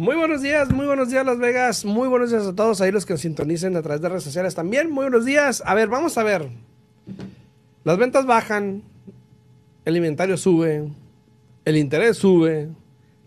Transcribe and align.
Muy 0.00 0.16
buenos 0.16 0.40
días, 0.40 0.72
muy 0.72 0.86
buenos 0.86 1.10
días 1.10 1.26
Las 1.26 1.36
Vegas, 1.36 1.84
muy 1.84 2.08
buenos 2.08 2.30
días 2.30 2.46
a 2.46 2.54
todos 2.54 2.80
ahí 2.80 2.90
los 2.90 3.04
que 3.04 3.12
nos 3.12 3.20
sintonicen 3.20 3.76
a 3.76 3.82
través 3.82 4.00
de 4.00 4.08
redes 4.08 4.24
sociales 4.24 4.54
también, 4.54 4.90
muy 4.90 5.02
buenos 5.02 5.26
días. 5.26 5.62
A 5.66 5.74
ver, 5.74 5.88
vamos 5.88 6.16
a 6.16 6.22
ver. 6.22 6.48
Las 7.84 7.98
ventas 7.98 8.24
bajan, 8.24 8.82
el 9.84 9.96
inventario 9.98 10.38
sube, 10.38 10.88
el 11.66 11.76
interés 11.76 12.16
sube, 12.16 12.70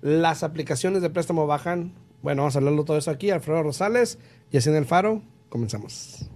las 0.01 0.41
aplicaciones 0.41 1.04
de 1.04 1.12
préstamo 1.12 1.46
bajan. 1.46 1.94
Bueno, 2.23 2.41
vamos 2.41 2.55
a 2.55 2.57
hablarlo 2.57 2.86
todo 2.86 2.98
eso 2.98 3.12
aquí, 3.12 3.30
Alfredo 3.30 3.62
Rosales 3.62 4.18
y 4.50 4.58
en 4.58 4.76
el 4.76 4.86
Faro, 4.86 5.21
comenzamos. 5.50 6.28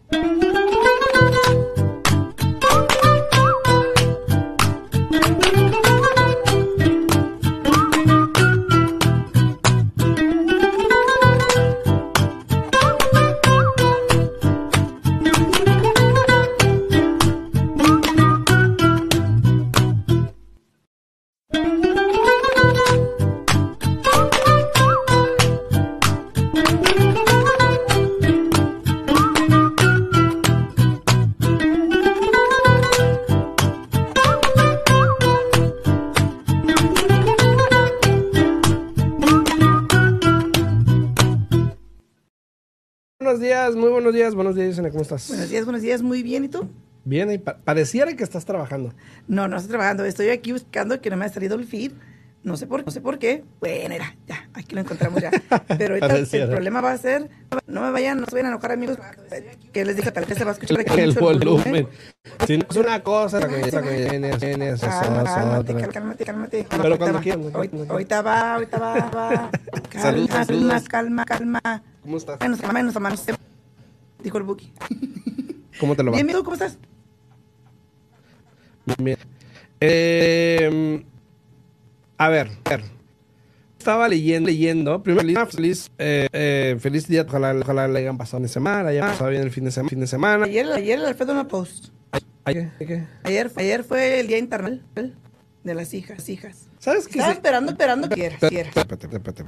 Días, 43.68 43.76
muy 43.76 43.90
buenos 43.90 44.14
días, 44.14 44.36
buenos 44.36 44.56
días, 44.56 44.68
Yesenia, 44.70 44.92
¿cómo 44.92 45.02
estás? 45.02 45.28
Buenos 45.30 45.50
días, 45.50 45.66
buenos 45.66 45.82
días, 45.82 46.02
muy 46.02 46.24
bien, 46.24 46.46
¿y 46.46 46.48
tú? 46.50 46.70
Bien, 47.04 47.32
y 47.32 47.38
pa- 47.38 47.58
pareciera 47.58 48.14
que 48.16 48.24
estás 48.24 48.46
trabajando. 48.46 48.94
No, 49.28 49.48
no 49.48 49.58
estoy 49.58 49.70
trabajando, 49.72 50.06
estoy 50.06 50.30
aquí 50.30 50.52
buscando 50.52 51.00
que 51.02 51.10
no 51.10 51.18
me 51.18 51.26
ha 51.26 51.30
salido 51.30 51.56
el 51.56 51.66
feed. 51.66 51.92
No 52.44 52.56
sé 52.56 52.66
por, 52.68 52.86
no 52.86 52.92
sé 52.92 53.02
por 53.02 53.20
qué. 53.20 53.44
Bueno, 53.60 53.94
era, 53.96 54.16
ya, 54.26 54.48
aquí 54.54 54.74
lo 54.74 54.80
encontramos 54.82 55.22
ya. 55.22 55.32
Pero 55.78 55.96
ahorita 55.96 56.08
Pareciera. 56.08 56.46
el 56.46 56.52
problema 56.52 56.80
va 56.82 56.92
a 56.94 56.98
ser, 56.98 57.30
no 57.66 57.82
me 57.82 57.92
vayan, 57.92 58.20
no 58.22 58.26
se 58.26 58.32
vayan 58.36 58.46
a 58.46 58.50
enojar 58.52 58.72
amigos, 58.72 58.98
que 59.74 59.84
les 59.84 59.98
dije, 59.98 60.12
tal 60.12 60.24
vez 60.26 60.38
se 60.38 60.46
va 60.46 60.52
a 60.52 60.54
escuchar 60.54 60.80
aquí 60.80 61.00
El 61.02 61.14
volumen. 61.14 61.88
Si 62.46 62.58
no 62.58 62.66
es 62.70 62.76
una 62.78 63.04
cosa, 63.04 63.40
cálmate, 63.42 63.72
cálmate, 65.90 66.26
cálmate. 66.26 66.68
Pero 66.70 66.84
Ahorita 66.84 66.98
cuando 66.98 67.18
va, 67.18 67.22
quieran, 67.22 67.42
ahorita-. 67.54 67.92
Ahorita 67.92 68.22
va, 68.22 68.54
ahorita 68.54 68.78
va, 68.80 69.10
va. 69.10 69.52
Calma, 69.90 70.82
calma, 70.88 71.26
calma. 71.26 71.84
¿Cómo 72.02 72.18
estás? 72.18 72.40
Menos, 72.40 72.62
menos, 72.74 73.00
menos. 73.00 73.26
Dijo 74.24 74.38
el 74.38 74.44
Buki. 74.44 74.72
¿Cómo 75.80 75.96
te 75.96 76.04
lo 76.04 76.12
va? 76.12 76.18
Bien, 76.18 76.26
amigo, 76.28 76.44
¿cómo 76.44 76.54
estás? 76.56 76.78
Bien. 78.98 79.18
Eh, 79.80 81.04
a 82.18 82.30
ver, 82.30 82.50
a 82.66 82.70
ver. 82.72 82.84
Estaba 83.78 84.08
leyendo, 84.10 84.48
leyendo. 84.50 85.02
Primero, 85.04 85.46
feliz, 85.46 85.50
feliz, 85.56 85.92
eh, 85.98 86.28
eh, 86.34 86.78
feliz 86.80 87.08
día. 87.08 87.26
Ojalá, 87.28 87.54
ojalá 87.54 87.88
le 87.88 88.00
hayan 88.00 88.18
pasado 88.18 88.44
en 88.44 88.50
semana, 88.50 88.90
haya 88.90 89.02
pasado 89.02 89.30
bien 89.30 89.44
el 89.44 89.52
fin 89.52 89.66
de 89.66 89.72
semana. 89.72 89.90
Fin 89.90 90.00
de 90.00 90.08
semana. 90.08 90.46
Ayer, 90.46 90.66
ayer 90.72 91.00
el 91.00 91.06
Alfredo 91.06 91.36
me 91.36 91.46
post. 91.46 91.90
Ayer, 92.44 92.72
ayer 93.56 93.84
fue 93.84 94.20
el 94.22 94.28
día 94.28 94.38
internacional 94.40 95.16
de 95.64 95.76
las 95.76 95.94
hijas, 95.94 96.28
hijas. 96.30 96.68
¿Sabes 96.80 97.06
qué? 97.08 97.20
Estaba 97.20 97.34
se- 97.34 97.38
esperando, 97.38 97.72
esperando 97.72 98.10
que 98.10 98.28
espérate. 98.28 99.48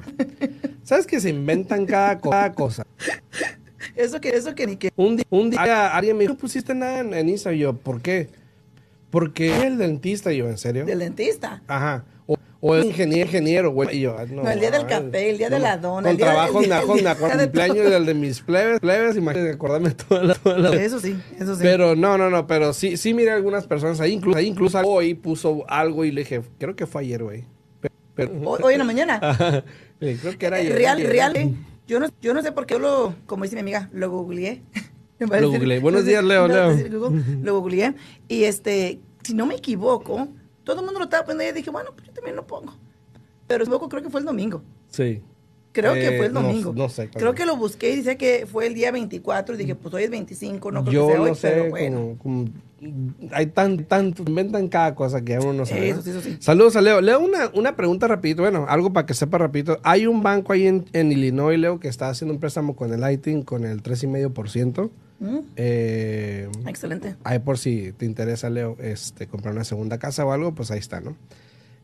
¿Sabes 0.84 1.08
que 1.08 1.20
se 1.22 1.30
inventan 1.30 1.86
cada, 1.86 2.20
co- 2.20 2.30
cada 2.30 2.52
cosa? 2.54 2.86
Eso 3.96 4.20
que, 4.22 4.30
eso 4.30 4.54
que 4.56 4.68
ni 4.68 4.76
que. 4.78 4.92
Un 4.96 5.18
día, 5.18 5.26
un 5.30 5.50
día 5.50 5.96
alguien 5.96 6.18
me 6.18 6.24
dijo, 6.24 6.34
no 6.34 6.40
pusiste 6.40 6.74
nada 6.76 7.00
en, 7.00 7.14
en 7.14 7.30
Instagram. 7.30 7.58
Y 7.58 7.62
yo, 7.62 7.74
¿por 7.74 8.02
qué? 8.02 8.28
Porque 9.10 9.66
el 9.66 9.78
dentista, 9.78 10.32
y 10.32 10.38
yo, 10.38 10.50
¿en 10.50 10.58
serio? 10.58 10.86
Del 10.86 11.00
dentista. 11.00 11.62
Ajá. 11.68 12.06
O, 12.28 12.38
o 12.62 12.76
el 12.76 12.86
ingeniero, 12.86 13.26
ingeniero, 13.26 13.72
güey. 13.72 13.98
Y 13.98 14.02
yo, 14.02 14.16
ah, 14.20 14.26
no. 14.30 14.44
No, 14.44 14.52
el 14.52 14.60
día 14.60 14.70
del 14.70 14.86
café, 14.86 15.32
el 15.32 15.38
día 15.40 15.50
de 15.50 15.58
la 15.58 15.78
dona, 15.78 16.04
Con 16.04 16.12
el 16.12 16.18
día 16.18 16.26
trabajo, 16.28 16.60
el 16.62 16.66
día- 16.66 16.76
me 16.76 16.82
acuerdo, 16.82 16.94
el 17.00 17.10
me 17.10 17.12
día 17.14 17.38
de 17.38 17.44
cumpleaños 17.48 17.78
todo. 17.78 17.90
del 17.94 18.06
de 18.06 18.14
mis 18.14 18.42
plebes, 18.42 18.80
plebes, 18.80 19.16
imagínate 19.18 19.52
acordarme 19.52 19.92
toda 19.92 20.24
la, 20.24 20.36
toda 20.36 20.58
la- 20.60 20.76
Eso 20.76 21.00
sí, 21.00 21.18
eso 21.40 21.56
sí. 21.56 21.62
Pero 21.64 21.96
no, 21.96 22.18
no, 22.20 22.30
no, 22.30 22.46
pero 22.46 22.72
sí, 22.74 22.98
sí 22.98 23.16
miré 23.16 23.32
algunas 23.32 23.66
personas 23.66 24.00
ahí, 24.00 24.12
incluso, 24.14 24.38
ahí 24.38 24.46
incluso 24.48 24.80
hoy 24.82 25.16
puso 25.16 25.64
algo 25.68 26.06
y 26.06 26.12
le 26.12 26.22
dije, 26.22 26.42
creo 26.60 26.76
que 26.76 26.86
fue 26.86 27.02
ayer, 27.02 27.24
güey. 27.24 27.46
Pero, 27.82 27.94
pero- 28.14 28.32
hoy, 28.48 28.60
hoy 28.62 28.74
en 28.74 28.80
la 28.80 28.86
mañana. 28.86 29.20
Ajá. 29.24 29.64
Creo 30.00 30.38
que 30.38 30.46
era 30.46 30.58
Eh, 30.60 30.62
ayer. 30.62 30.76
real, 30.78 30.98
ayer. 30.98 31.10
real. 31.10 31.36
eh, 31.38 31.54
Yo 31.90 32.00
no, 32.00 32.06
yo 32.22 32.36
no 32.36 32.44
sé 32.44 32.52
por 32.52 32.68
qué 32.68 32.76
yo 32.76 32.80
lo, 32.80 33.16
como 33.26 33.46
dice 33.46 33.56
mi 33.56 33.62
amiga, 33.62 33.90
lo 33.92 34.12
googleé. 34.12 34.62
Lo 35.20 35.50
googleé. 35.50 35.80
Buenos 35.80 36.06
días, 36.06 36.24
Leo, 36.24 36.48
Leo. 36.48 36.78
Lo 37.42 37.60
googleé. 37.60 37.94
Y 38.30 38.44
este, 38.44 39.02
si 39.22 39.34
no 39.34 39.46
me 39.46 39.56
equivoco, 39.56 40.30
todo 40.64 40.80
el 40.80 40.86
mundo 40.86 41.00
lo 41.00 41.06
estaba 41.06 41.26
poniendo 41.26 41.52
y 41.52 41.58
dije, 41.58 41.72
bueno, 41.72 41.90
pues 41.94 42.08
yo 42.08 42.14
también 42.14 42.38
lo 42.38 42.48
pongo. 42.48 42.78
Pero 43.46 43.66
equivoco, 43.66 43.90
creo 43.90 44.02
que 44.02 44.10
fue 44.10 44.22
el 44.22 44.26
domingo. 44.26 44.64
Sí. 44.88 45.22
Creo 45.80 45.96
Eh, 45.96 46.00
que 46.02 46.18
fue 46.18 46.26
el 46.28 46.34
no- 46.34 46.42
domingo. 46.42 46.74
no 46.76 46.90
sé, 46.90 47.10
Creo 47.10 47.34
que 47.36 47.46
lo 47.46 47.56
busqué 47.58 47.92
y 47.92 47.96
dice 47.98 48.18
que 48.18 48.46
fue 48.46 48.68
el 48.68 48.74
día 48.74 48.92
24 48.92 49.56
y 49.56 49.58
dije, 49.58 49.76
pues 49.76 49.94
hoy 49.94 50.04
es 50.04 50.10
25, 50.10 50.72
no 50.72 50.84
creo 50.84 50.94
Yo 50.94 51.08
que 51.08 51.36
sea 51.36 51.54
hoy, 51.54 51.64
sé, 51.64 51.70
bueno. 51.70 52.16
como, 52.22 52.46
como- 52.46 52.70
hay 53.34 53.48
tan, 53.48 53.84
tanto, 53.84 54.24
inventan 54.26 54.70
cada 54.70 54.96
cosa 54.96 55.22
que 55.22 55.38
uno 55.38 55.52
no 55.52 55.66
sabe. 55.66 55.90
Eso 55.90 56.02
sí, 56.02 56.12
eso 56.12 56.22
sí. 56.22 56.38
Saludos 56.40 56.78
a 56.78 56.82
Leo. 56.82 57.02
Leo, 57.02 57.20
una, 57.20 57.52
una 57.54 57.76
pregunta 57.76 58.08
rapidito, 58.08 58.42
bueno, 58.42 58.66
algo 58.70 58.94
para 58.94 59.06
que 59.06 59.14
sepa 59.14 59.38
rapidito. 59.38 59.80
Hay 59.84 60.06
un 60.08 60.24
banco 60.24 60.54
ahí 60.54 60.66
en, 60.66 60.86
en 60.94 61.12
Illinois, 61.12 61.60
Leo, 61.60 61.80
que 61.82 61.90
está 61.90 62.08
haciendo 62.10 62.34
un 62.34 62.40
préstamo 62.40 62.76
con 62.78 62.94
el 62.94 63.12
ITIN 63.12 63.42
con 63.44 63.66
el 63.66 63.82
3,5%. 63.84 64.90
Mm, 65.20 65.38
Eh, 65.58 66.48
Excelente. 66.68 67.16
ahí 67.26 67.40
por 67.40 67.58
si 67.58 67.92
te 67.98 68.06
interesa, 68.06 68.50
Leo, 68.50 68.78
este, 68.80 69.28
comprar 69.28 69.54
una 69.54 69.66
segunda 69.66 69.98
casa 69.98 70.26
o 70.26 70.32
algo, 70.32 70.54
pues 70.56 70.72
ahí 70.72 70.80
está, 70.80 71.02
¿no? 71.02 71.18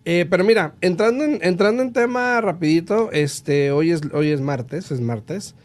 Eh, 0.06 0.26
pero 0.30 0.44
mira, 0.44 0.76
entrando 0.82 1.24
en, 1.24 1.40
entrando 1.42 1.82
en 1.82 1.92
tema 1.92 2.40
rapidito, 2.42 3.12
este, 3.12 3.72
hoy 3.72 3.92
es, 3.92 4.02
hoy 4.14 4.30
es 4.30 4.40
martes, 4.40 4.92
es 4.92 5.02
martes, 5.02 5.56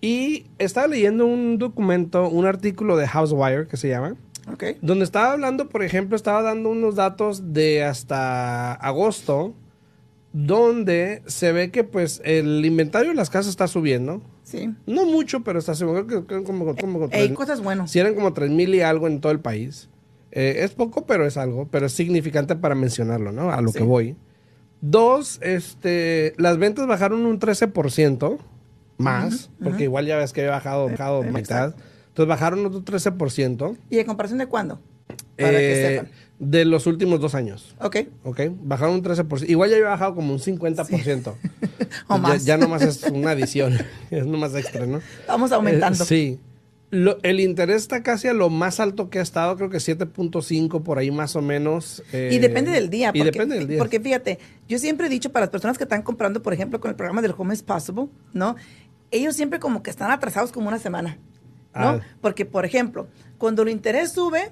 y 0.00 0.46
estaba 0.58 0.86
leyendo 0.86 1.26
un 1.26 1.58
documento, 1.58 2.28
un 2.28 2.46
artículo 2.46 2.96
de 2.96 3.06
Housewire 3.06 3.66
que 3.66 3.76
se 3.76 3.88
llama, 3.90 4.16
Ok. 4.50 4.64
donde 4.80 5.04
estaba 5.04 5.32
hablando, 5.32 5.68
por 5.68 5.82
ejemplo, 5.82 6.16
estaba 6.16 6.40
dando 6.40 6.70
unos 6.70 6.94
datos 6.94 7.52
de 7.52 7.84
hasta 7.84 8.72
agosto, 8.72 9.54
donde 10.32 11.22
se 11.26 11.52
ve 11.52 11.70
que 11.70 11.84
pues 11.84 12.22
el 12.24 12.64
inventario 12.64 13.10
de 13.10 13.16
las 13.16 13.28
casas 13.28 13.50
está 13.50 13.66
subiendo. 13.68 14.22
Sí. 14.44 14.70
No 14.86 15.04
mucho, 15.04 15.40
pero 15.42 15.58
está 15.58 15.74
subiendo. 15.74 16.06
Creo 16.06 16.26
que 16.26 16.42
como, 16.42 16.74
como 16.76 17.04
Hay 17.04 17.26
tres- 17.26 17.32
cosas 17.32 17.62
buenas. 17.62 17.90
si 17.90 17.98
eran 17.98 18.14
como 18.14 18.32
3 18.32 18.50
mil 18.50 18.74
y 18.74 18.80
algo 18.80 19.06
en 19.08 19.20
todo 19.20 19.32
el 19.32 19.40
país. 19.40 19.89
Eh, 20.32 20.56
es 20.64 20.72
poco, 20.72 21.06
pero 21.06 21.26
es 21.26 21.36
algo. 21.36 21.68
Pero 21.70 21.86
es 21.86 21.92
significante 21.92 22.54
para 22.56 22.74
mencionarlo, 22.74 23.32
¿no? 23.32 23.50
A 23.50 23.60
lo 23.60 23.70
Sí. 23.72 23.78
que 23.78 23.84
voy. 23.84 24.16
Dos, 24.80 25.38
este, 25.42 26.32
las 26.38 26.56
ventas 26.58 26.86
bajaron 26.86 27.26
un 27.26 27.38
13% 27.38 28.38
más, 28.96 29.50
porque 29.62 29.84
igual 29.84 30.06
ya 30.06 30.16
ves 30.16 30.32
que 30.32 30.40
había 30.42 30.52
bajado, 30.52 30.88
bajado 30.88 31.24
Eh, 31.24 31.30
mitad. 31.32 31.74
Entonces 32.08 32.28
bajaron 32.28 32.64
otro 32.66 32.82
13%. 32.82 33.76
¿Y 33.90 33.98
en 33.98 34.06
comparación 34.06 34.38
de 34.38 34.46
cuándo? 34.46 34.80
Para 35.36 35.50
que 35.52 35.72
eh, 35.72 35.88
sepan. 35.98 36.10
de 36.38 36.64
los 36.64 36.86
últimos 36.86 37.20
dos 37.20 37.34
años. 37.34 37.74
Ok. 37.80 37.96
¿Ok? 38.24 38.40
Bajaron 38.62 38.94
un 38.96 39.02
13%. 39.02 39.48
Igual 39.50 39.70
ya 39.70 39.76
había 39.76 39.88
bajado 39.88 40.14
como 40.14 40.32
un 40.32 40.38
50%. 40.38 41.34
O 42.08 42.14
Ya- 42.14 42.20
más. 42.20 42.44
Ya, 42.44 42.56
nomás 42.56 42.82
es 42.82 43.02
una 43.04 43.32
adición. 43.32 43.76
es 44.10 44.24
nomás 44.26 44.54
extra, 44.54 44.86
¿no? 44.86 45.00
Vamos 45.26 45.50
aumentando. 45.52 46.04
Eh, 46.04 46.06
sí. 46.06 46.40
Lo- 46.90 47.18
el 47.22 47.38
interés 47.40 47.82
está 47.82 48.02
casi 48.02 48.26
a 48.28 48.32
lo 48.32 48.50
más 48.50 48.80
alto 48.80 49.10
que 49.10 49.20
ha 49.20 49.22
estado, 49.22 49.56
creo 49.56 49.70
que 49.70 49.78
7.5 49.78 50.82
por 50.82 50.98
ahí 50.98 51.10
más 51.10 51.36
o 51.36 51.42
menos. 51.42 52.02
eh, 52.12 52.30
Y 52.32 52.38
depende 52.38 52.70
del 52.72 52.90
día. 52.90 53.10
Y 53.14 53.18
Porque, 53.18 53.30
depende 53.32 53.54
del 53.56 53.68
día. 53.68 53.78
Porque 53.78 54.00
fíjate, 54.00 54.38
yo 54.68 54.78
siempre 54.78 55.06
he 55.06 55.10
dicho 55.10 55.30
para 55.30 55.46
las 55.46 55.50
personas 55.50 55.78
que 55.78 55.84
están 55.84 56.02
comprando, 56.02 56.42
por 56.42 56.52
ejemplo, 56.52 56.80
con 56.80 56.90
el 56.90 56.96
programa 56.96 57.22
del 57.22 57.34
Home 57.38 57.54
is 57.54 57.62
Possible, 57.62 58.08
¿no? 58.32 58.56
Ellos 59.12 59.36
siempre 59.36 59.60
como 59.60 59.82
que 59.82 59.90
están 59.90 60.10
atrasados 60.10 60.50
como 60.52 60.68
una 60.68 60.78
semana, 60.78 61.18
¿no? 61.74 61.88
Ah. 61.88 62.00
Porque, 62.20 62.44
por 62.44 62.64
ejemplo, 62.64 63.06
cuando 63.38 63.62
el 63.62 63.68
interés 63.68 64.12
sube, 64.12 64.50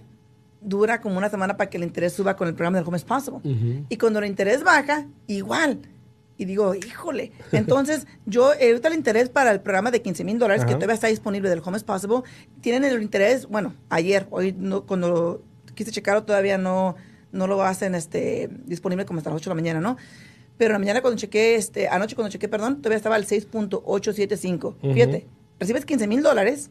dura 0.61 1.01
como 1.01 1.19
una 1.19 1.31
semana 1.31 1.57
para 1.57 1.71
que 1.71 1.77
el 1.77 1.83
interés 1.85 2.13
suba 2.13 2.37
con 2.37 2.47
el 2.49 2.55
programa 2.55 2.79
del 2.79 2.87
Home 2.87 2.97
is 2.99 3.05
Possible. 3.05 3.41
Y 3.89 3.97
cuando 3.97 4.19
el 4.21 4.27
interés 4.27 4.63
baja, 4.63 5.07
igual. 5.27 5.81
Y 6.39 6.45
digo, 6.45 6.75
híjole. 6.75 7.33
Entonces, 7.53 8.07
yo, 8.25 8.53
eh, 8.55 8.69
ahorita 8.69 8.89
el 8.89 8.95
interés 8.95 9.29
para 9.29 9.51
el 9.51 9.61
programa 9.61 9.91
de 9.91 10.01
15 10.01 10.23
mil 10.25 10.39
dólares, 10.39 10.65
que 10.65 10.75
todavía 10.77 10.95
está 10.95 11.09
disponible 11.09 11.51
del 11.51 11.61
Home 11.65 11.77
is 11.77 11.83
Possible, 11.85 12.23
tienen 12.61 12.85
el 12.85 13.03
interés, 13.03 13.47
bueno, 13.49 13.75
ayer, 13.91 14.27
hoy 14.31 14.55
no, 14.57 14.87
cuando 14.87 15.43
quise 15.75 15.91
checarlo 15.91 16.23
todavía 16.25 16.57
no, 16.57 16.95
no 17.33 17.47
lo 17.49 17.63
hacen 17.63 17.95
este, 17.97 18.49
disponible 18.67 19.05
como 19.05 19.19
hasta 19.19 19.31
las 19.31 19.37
8 19.39 19.51
de 19.51 19.55
la 19.57 19.61
mañana, 19.61 19.81
¿no? 19.81 19.97
Pero 20.57 20.69
en 20.69 20.73
la 20.75 20.79
mañana 20.79 21.01
cuando 21.03 21.19
chequé, 21.19 21.57
este, 21.57 21.89
anoche 21.89 22.15
cuando 22.15 22.31
chequé, 22.31 22.49
perdón, 22.49 22.77
todavía 22.79 22.97
estaba 22.97 23.17
al 23.17 23.27
6.875. 23.27 24.77
Ujú. 24.81 24.93
Fíjate, 24.95 25.27
recibes 25.59 25.85
15 25.85 26.07
mil 26.07 26.23
dólares, 26.23 26.71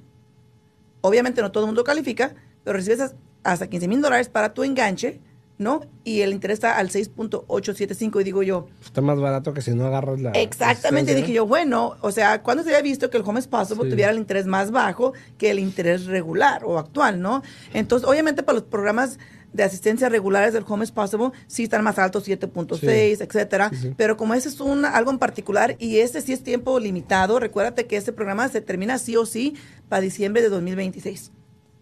obviamente 1.01 1.41
no 1.41 1.51
todo 1.51 1.63
el 1.65 1.67
mundo 1.67 1.83
califica, 1.83 2.35
pero 2.63 2.77
recibes 2.77 2.99
as- 3.01 3.15
hasta 3.43 3.67
15 3.67 3.87
mil 3.87 4.01
dólares 4.01 4.29
para 4.29 4.53
tu 4.53 4.63
enganche, 4.63 5.19
¿no? 5.57 5.81
Y 6.03 6.21
el 6.21 6.31
interés 6.31 6.55
está 6.55 6.77
al 6.77 6.89
6.875 6.89 8.21
y 8.21 8.23
digo 8.23 8.43
yo... 8.43 8.67
Está 8.83 9.01
más 9.01 9.19
barato 9.19 9.53
que 9.53 9.61
si 9.61 9.71
no 9.71 9.87
agarras 9.87 10.21
la... 10.21 10.31
Exactamente, 10.31 11.15
dije 11.15 11.33
yo, 11.33 11.47
bueno, 11.47 11.95
o 12.01 12.11
sea, 12.11 12.43
¿cuándo 12.43 12.63
se 12.63 12.69
había 12.69 12.81
visto 12.81 13.09
que 13.09 13.17
el 13.17 13.23
Home 13.25 13.41
Possible 13.41 13.89
tuviera 13.89 14.11
el 14.11 14.17
interés 14.17 14.45
más 14.45 14.71
bajo 14.71 15.13
que 15.37 15.51
el 15.51 15.59
interés 15.59 16.05
regular 16.05 16.63
o 16.63 16.77
actual, 16.77 17.21
¿no? 17.21 17.41
Entonces, 17.73 18.07
obviamente 18.07 18.43
para 18.43 18.59
los 18.59 18.67
programas 18.67 19.17
de 19.53 19.63
asistencia 19.63 20.09
regulares 20.09 20.53
del 20.53 20.63
Home 20.67 20.85
Possible 20.87 21.31
sí 21.47 21.63
están 21.63 21.83
más 21.83 21.97
altos, 21.97 22.27
7.6, 22.27 23.21
etcétera. 23.21 23.71
Pero 23.95 24.15
como 24.15 24.33
ese 24.33 24.49
es 24.49 24.59
un, 24.59 24.85
algo 24.85 25.11
en 25.11 25.17
particular 25.17 25.75
y 25.79 25.97
este 25.97 26.21
sí 26.21 26.33
es 26.33 26.43
tiempo 26.43 26.79
limitado, 26.79 27.39
recuérdate 27.39 27.87
que 27.87 27.97
este 27.97 28.13
programa 28.13 28.47
se 28.49 28.61
termina 28.61 28.99
sí 28.99 29.15
o 29.15 29.25
sí 29.25 29.55
para 29.89 30.01
diciembre 30.01 30.41
de 30.41 30.49
2026. 30.49 31.31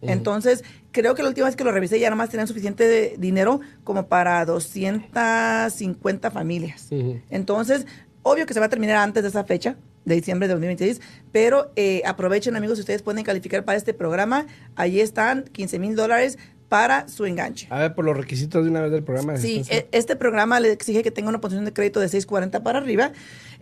Entonces, 0.07 0.63
creo 0.91 1.15
que 1.15 1.23
la 1.23 1.29
última 1.29 1.47
vez 1.47 1.55
que 1.55 1.63
lo 1.63 1.71
revisé 1.71 1.99
ya 1.99 2.09
nomás 2.09 2.29
tenían 2.29 2.47
suficiente 2.47 3.15
dinero 3.17 3.59
como 3.83 4.07
para 4.07 4.45
250 4.45 6.31
familias. 6.31 6.87
Entonces, 7.29 7.85
obvio 8.23 8.45
que 8.45 8.53
se 8.53 8.59
va 8.59 8.67
a 8.67 8.69
terminar 8.69 8.97
antes 8.97 9.23
de 9.23 9.29
esa 9.29 9.43
fecha, 9.43 9.75
de 10.05 10.15
diciembre 10.15 10.47
de 10.47 10.53
2026, 10.53 11.01
pero 11.31 11.71
eh, 11.75 12.01
aprovechen 12.05 12.55
amigos, 12.55 12.77
si 12.77 12.81
ustedes 12.81 13.01
pueden 13.01 13.23
calificar 13.23 13.65
para 13.65 13.77
este 13.77 13.93
programa, 13.93 14.45
allí 14.75 15.01
están 15.01 15.43
15 15.51 15.79
mil 15.79 15.95
dólares 15.95 16.37
para 16.69 17.07
su 17.07 17.25
enganche. 17.25 17.67
A 17.69 17.79
ver, 17.79 17.95
por 17.95 18.05
los 18.05 18.17
requisitos 18.17 18.63
de 18.63 18.71
una 18.71 18.81
vez 18.81 18.91
del 18.91 19.03
programa. 19.03 19.37
sí, 19.37 19.63
e, 19.69 19.87
este 19.91 20.15
programa 20.15 20.59
le 20.59 20.71
exige 20.71 21.03
que 21.03 21.11
tenga 21.11 21.29
una 21.29 21.39
posición 21.39 21.65
de 21.65 21.73
crédito 21.73 21.99
de 21.99 22.09
640 22.09 22.63
para 22.63 22.79
arriba. 22.79 23.11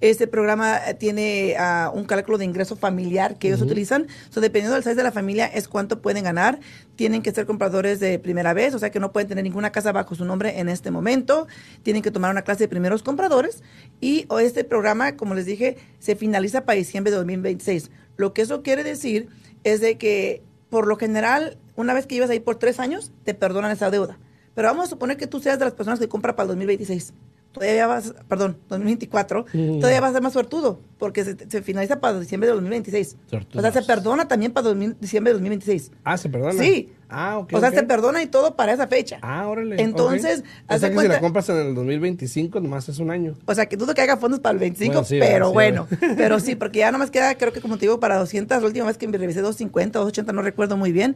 Este 0.02 0.28
programa 0.28 0.78
eh, 0.86 0.94
tiene 0.96 1.56
ah, 1.58 1.92
un 1.94 2.06
cálculo 2.06 2.38
de 2.38 2.46
ingreso 2.46 2.76
familiar 2.76 3.38
que 3.38 3.48
ellos 3.48 3.62
utilizan. 3.62 4.08
So, 4.30 4.42
dependiendo 4.42 4.74
del 4.74 4.84
size 4.84 4.96
de 4.96 5.04
la 5.04 5.12
familia, 5.12 5.46
es 5.46 5.68
cuánto 5.68 6.02
pueden 6.02 6.24
ganar. 6.24 6.60
Tienen 6.96 7.22
que 7.22 7.32
ser 7.32 7.46
compradores 7.46 8.00
de 8.00 8.20
primera 8.20 8.54
vez, 8.54 8.74
o 8.74 8.80
sea 8.80 8.90
que 8.90 9.00
no 9.00 9.12
pueden 9.12 9.30
tener 9.30 9.44
ninguna 9.44 9.72
casa 9.72 9.92
bajo 9.92 10.16
su 10.16 10.26
nombre 10.26 10.60
en 10.60 10.70
este 10.70 10.92
momento. 10.92 11.48
Tienen 11.84 12.02
que 12.02 12.12
tomar 12.12 12.32
una 12.32 12.42
clase 12.42 12.66
de 12.66 12.68
primeros 12.68 13.04
compradores. 13.04 13.64
Y 14.02 14.28
este 14.42 14.64
programa, 14.64 15.16
como 15.16 15.36
les 15.36 15.46
dije, 15.46 15.78
se 16.00 16.16
finaliza 16.16 16.66
para 16.66 16.78
diciembre 16.78 17.12
de 17.12 17.18
2026. 17.18 17.92
Lo 18.18 18.34
que 18.34 18.42
eso 18.42 18.62
quiere 18.62 18.84
decir 18.84 19.30
es 19.64 19.82
de 19.82 19.98
que, 19.98 20.44
por 20.70 20.88
lo 20.88 20.98
general, 20.98 21.58
una 21.76 21.94
vez 21.94 22.08
que 22.08 22.16
llevas 22.16 22.30
ahí 22.30 22.40
por 22.40 22.56
tres 22.58 22.80
años, 22.80 23.12
te 23.24 23.34
perdonan 23.34 23.72
esa 23.72 23.92
deuda. 23.92 24.18
Pero 24.56 24.68
vamos 24.68 24.86
a 24.86 24.90
suponer 24.90 25.18
que 25.18 25.28
tú 25.28 25.40
seas 25.40 25.60
de 25.60 25.66
las 25.66 25.74
personas 25.74 26.00
que 26.00 26.08
compra 26.08 26.36
para 26.36 26.46
el 26.46 26.50
2026 26.50 27.14
todavía 27.54 27.88
vas, 27.88 28.14
perdón, 28.28 28.58
2024, 28.68 29.46
todavía 29.80 30.02
va 30.02 30.08
a 30.08 30.12
ser 30.12 30.22
más 30.22 30.34
suertudo, 30.34 30.80
porque 30.98 31.24
se, 31.24 31.62
finaliza 31.62 32.00
para 32.00 32.20
diciembre 32.20 32.48
de 32.48 32.54
2026. 32.54 33.18
O 33.54 33.62
sea, 33.62 33.72
se 33.72 33.82
perdona 33.82 34.28
también 34.28 34.52
para 34.52 34.74
diciembre 34.74 35.32
de 35.32 35.34
2026. 35.34 35.92
Ah, 36.04 36.18
se 36.18 36.30
perdona. 36.30 36.62
Sí. 36.62 36.90
Ah, 37.10 37.38
ok. 37.38 37.54
O 37.54 37.60
sea, 37.60 37.72
se 37.72 37.84
perdona 37.84 38.24
y 38.24 38.28
todo 38.28 38.56
para 38.56 38.74
esa 38.74 38.88
fecha. 38.88 39.20
Ah, 39.22 39.48
órale. 39.48 39.82
Entonces, 39.82 40.44
o 40.68 40.78
sea 40.78 40.90
que 40.90 41.00
si 41.00 41.08
la 41.08 41.20
compras 41.20 41.48
en 41.50 41.58
el 41.58 41.76
2025, 41.76 42.60
nomás 42.60 42.90
es 42.90 43.00
un 43.00 43.12
año. 43.12 43.36
O 43.46 43.54
sea, 43.54 43.68
que 43.68 43.78
dudo 43.78 43.94
que 43.94 44.02
haga 44.02 44.18
fondos 44.18 44.40
para 44.40 44.54
el 44.54 44.60
25, 44.60 45.04
pero 45.10 45.52
bueno. 45.52 45.88
pero 46.18 46.40
sí, 46.40 46.56
porque 46.56 46.80
ya 46.80 46.92
nomás 46.92 47.12
queda, 47.12 47.36
creo 47.36 47.54
que 47.54 47.62
como 47.62 47.76
te 47.78 47.82
digo, 47.82 48.00
para 48.00 48.18
200, 48.18 48.62
la 48.62 48.68
última 48.68 48.86
vez 48.86 48.98
que 48.98 49.08
me 49.08 49.18
revisé 49.18 49.42
250, 49.42 50.00
280, 50.00 50.34
no 50.34 50.42
recuerdo 50.42 50.76
muy 50.76 50.92
bien. 50.92 51.16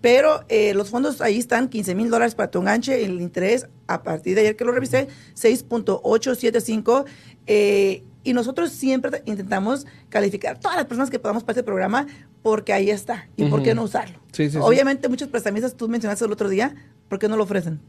Pero 0.00 0.44
eh, 0.48 0.74
los 0.74 0.90
fondos 0.90 1.20
ahí 1.20 1.38
están, 1.38 1.68
15 1.68 1.94
mil 1.94 2.10
dólares 2.10 2.34
para 2.34 2.50
tu 2.50 2.60
enganche, 2.60 3.04
el 3.04 3.20
interés 3.20 3.68
a 3.86 4.02
partir 4.02 4.34
de 4.34 4.42
ayer 4.42 4.56
que 4.56 4.64
lo 4.64 4.72
revisé, 4.72 5.08
6.875. 5.34 7.04
Eh, 7.46 8.02
y 8.24 8.32
nosotros 8.32 8.70
siempre 8.70 9.22
intentamos 9.24 9.86
calificar 10.08 10.58
todas 10.58 10.76
las 10.76 10.86
personas 10.86 11.10
que 11.10 11.18
podamos 11.18 11.44
para 11.44 11.52
este 11.52 11.62
programa 11.62 12.06
porque 12.42 12.72
ahí 12.72 12.90
está. 12.90 13.28
¿Y 13.36 13.46
por 13.46 13.62
qué 13.62 13.74
no 13.74 13.82
usarlo? 13.82 14.18
Obviamente 14.60 15.08
muchos 15.08 15.28
prestamistas, 15.28 15.74
tú 15.74 15.88
mencionaste 15.88 16.24
el 16.24 16.32
otro 16.32 16.48
día, 16.48 16.74
¿por 17.08 17.18
qué 17.18 17.28
no 17.28 17.36
lo 17.36 17.44
ofrecen? 17.44 17.80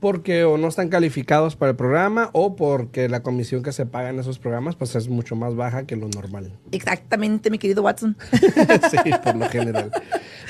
porque 0.00 0.44
o 0.44 0.56
no 0.56 0.68
están 0.68 0.88
calificados 0.88 1.56
para 1.56 1.70
el 1.70 1.76
programa 1.76 2.30
o 2.32 2.56
porque 2.56 3.08
la 3.08 3.22
comisión 3.22 3.62
que 3.62 3.70
se 3.70 3.84
paga 3.86 4.08
en 4.08 4.18
esos 4.18 4.38
programas 4.38 4.74
pues 4.74 4.96
es 4.96 5.08
mucho 5.08 5.36
más 5.36 5.54
baja 5.54 5.86
que 5.86 5.94
lo 5.94 6.08
normal. 6.08 6.50
Exactamente, 6.72 7.50
mi 7.50 7.58
querido 7.58 7.82
Watson. 7.82 8.16
sí, 8.90 9.10
por 9.22 9.36
lo 9.36 9.48
general. 9.48 9.92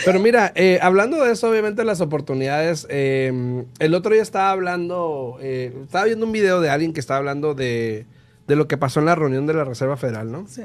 Pero 0.05 0.21
mira, 0.21 0.53
eh, 0.55 0.79
hablando 0.81 1.23
de 1.23 1.33
eso, 1.33 1.51
obviamente 1.51 1.85
las 1.85 2.01
oportunidades, 2.01 2.87
eh, 2.89 3.65
el 3.81 3.95
otro 3.95 4.15
día 4.15 4.23
estaba 4.23 4.53
hablando, 4.53 5.37
eh, 5.43 5.77
estaba 5.85 6.05
viendo 6.05 6.25
un 6.25 6.33
video 6.33 6.61
de 6.61 6.71
alguien 6.71 6.93
que 6.93 7.01
estaba 7.01 7.19
hablando 7.19 7.55
de, 7.55 8.07
de, 8.51 8.57
lo 8.57 8.69
que 8.69 8.77
pasó 8.77 9.01
en 9.01 9.07
la 9.07 9.15
reunión 9.15 9.47
de 9.47 9.55
la 9.55 9.65
Reserva 9.65 9.97
Federal, 9.97 10.31
¿no? 10.31 10.47
Sí. 10.47 10.63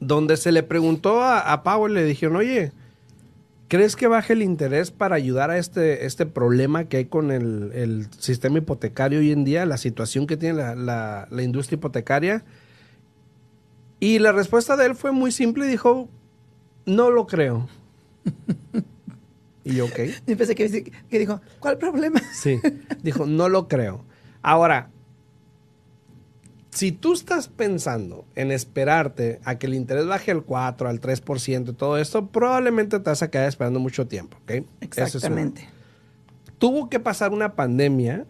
Donde 0.00 0.36
se 0.36 0.52
le 0.52 0.62
preguntó 0.62 1.22
a, 1.22 1.52
a 1.52 1.62
Powell, 1.62 1.94
le 1.94 2.04
dijeron, 2.04 2.36
oye, 2.36 2.72
¿Crees 3.70 3.94
que 3.94 4.08
baje 4.08 4.32
el 4.32 4.42
interés 4.42 4.90
para 4.90 5.14
ayudar 5.14 5.52
a 5.52 5.56
este, 5.56 6.04
este 6.04 6.26
problema 6.26 6.86
que 6.86 6.96
hay 6.96 7.04
con 7.04 7.30
el, 7.30 8.08
sistema 8.18 8.58
hipotecario 8.58 9.20
hoy 9.20 9.30
en 9.30 9.44
día, 9.44 9.64
la 9.64 9.76
situación 9.76 10.26
que 10.26 10.36
tiene 10.36 10.74
la, 10.74 11.28
industria 11.40 11.76
hipotecaria? 11.76 12.44
Y 14.00 14.18
la 14.18 14.32
respuesta 14.32 14.76
de 14.76 14.86
él 14.86 14.96
fue 14.96 15.12
muy 15.12 15.30
simple 15.30 15.66
y 15.66 15.68
dijo, 15.68 16.08
no 16.84 17.12
lo 17.12 17.28
creo. 17.28 17.68
y 19.64 19.76
yo, 19.76 19.84
ok. 19.84 20.00
Y 20.26 20.34
pensé 20.34 20.56
que, 20.56 20.90
que 21.08 21.18
dijo, 21.20 21.40
¿cuál 21.60 21.78
problema? 21.78 22.20
sí, 22.32 22.60
dijo, 23.04 23.24
no 23.24 23.48
lo 23.48 23.68
creo. 23.68 24.04
Ahora, 24.42 24.90
si 26.80 26.92
tú 26.92 27.12
estás 27.12 27.46
pensando 27.46 28.24
en 28.34 28.50
esperarte 28.50 29.38
a 29.44 29.58
que 29.58 29.66
el 29.66 29.74
interés 29.74 30.06
baje 30.06 30.30
al 30.30 30.44
4, 30.44 30.88
al 30.88 30.98
3% 30.98 31.68
y 31.68 31.72
todo 31.74 31.98
esto, 31.98 32.28
probablemente 32.28 32.98
te 32.98 33.10
vas 33.10 33.22
a 33.22 33.30
quedar 33.30 33.48
esperando 33.48 33.80
mucho 33.80 34.06
tiempo, 34.06 34.38
¿ok? 34.44 34.64
Exactamente. 34.80 35.68
Tuvo 36.56 36.88
que 36.88 36.98
pasar 36.98 37.32
una 37.32 37.54
pandemia 37.54 38.24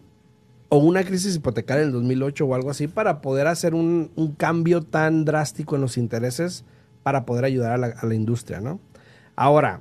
o 0.67 0.79
una 0.79 1.05
crisis 1.05 1.33
hipotecaria 1.37 1.83
en 1.83 1.87
el 1.87 1.93
2008 1.93 2.45
o 2.45 2.53
algo 2.53 2.69
así 2.71 2.89
para 2.89 3.21
poder 3.21 3.47
hacer 3.47 3.73
un, 3.73 4.11
cambio 4.37 4.81
tan 4.81 5.23
drástico 5.23 5.75
en 5.75 5.81
los 5.83 5.97
intereses 5.97 6.65
para 7.03 7.25
poder 7.25 7.45
ayudar 7.45 7.71
a 7.71 7.77
la, 7.77 7.87
a 7.87 8.05
la 8.05 8.15
industria, 8.15 8.59
¿no? 8.59 8.81
Ahora. 9.37 9.79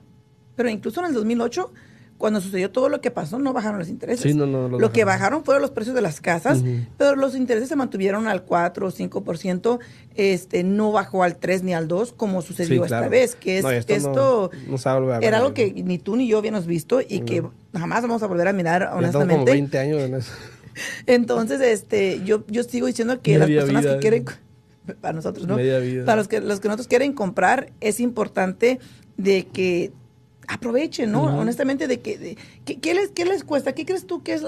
Pero 0.54 0.68
incluso 0.68 1.00
en 1.00 1.06
el 1.06 1.14
2008 1.14 1.72
cuando 2.20 2.42
sucedió 2.42 2.70
todo 2.70 2.90
lo 2.90 3.00
que 3.00 3.10
pasó, 3.10 3.38
no 3.38 3.54
bajaron 3.54 3.78
los 3.78 3.88
intereses. 3.88 4.30
Sí, 4.30 4.36
no, 4.36 4.46
no, 4.46 4.68
lo 4.68 4.92
que 4.92 5.04
bajaron 5.04 5.42
fueron 5.42 5.62
los 5.62 5.70
precios 5.70 5.96
de 5.96 6.02
las 6.02 6.20
casas, 6.20 6.62
pero 6.98 7.16
los 7.16 7.34
intereses 7.34 7.70
se 7.70 7.76
mantuvieron 7.76 8.28
al 8.28 8.42
4 8.42 8.86
o 8.86 8.92
5%, 8.92 9.78
este, 10.16 10.62
no 10.62 10.92
bajó 10.92 11.22
al 11.22 11.38
3 11.38 11.62
ni 11.62 11.72
al 11.72 11.88
2, 11.88 12.12
como 12.12 12.42
sucedió 12.42 12.84
esta 12.84 13.08
vez, 13.08 13.36
que 13.36 13.58
es, 13.58 13.64
esto, 13.88 14.50
era 15.22 15.38
algo 15.38 15.54
que 15.54 15.72
ni 15.72 15.98
tú 15.98 16.14
ni 16.16 16.28
yo 16.28 16.36
habíamos 16.36 16.66
visto 16.66 17.00
y 17.00 17.20
que 17.20 17.42
jamás 17.72 18.02
vamos 18.02 18.22
a 18.22 18.26
volver 18.26 18.48
a 18.48 18.52
mirar, 18.52 18.90
honestamente. 18.92 19.34
Como 19.36 19.44
20 19.46 19.78
años 19.78 20.02
en 20.02 20.14
eso. 20.16 20.32
Entonces, 21.06 21.62
este, 21.62 22.20
yo, 22.22 22.44
yo 22.48 22.64
sigo 22.64 22.86
diciendo 22.86 23.22
que 23.22 23.38
las 23.38 23.48
personas 23.48 23.86
que 23.86 23.96
quieren, 23.96 24.26
para 25.00 25.14
nosotros, 25.14 25.46
¿no? 25.46 25.56
Para 26.04 26.16
los 26.16 26.28
que, 26.28 26.42
los 26.42 26.60
que 26.60 26.68
nosotros 26.68 26.86
quieren 26.86 27.14
comprar, 27.14 27.72
es 27.80 27.98
importante 27.98 28.78
de 29.16 29.46
que 29.46 29.92
aprovechen, 30.50 31.12
¿no? 31.12 31.22
Honestamente, 31.38 31.86
de 31.86 32.00
que, 32.00 32.36
¿qué, 32.64 32.94
les, 32.94 33.10
¿qué 33.10 33.24
les 33.24 33.44
cuesta? 33.44 33.72
¿Qué 33.72 33.86
crees 33.86 34.06
tú 34.06 34.22
que 34.22 34.34
es 34.34 34.42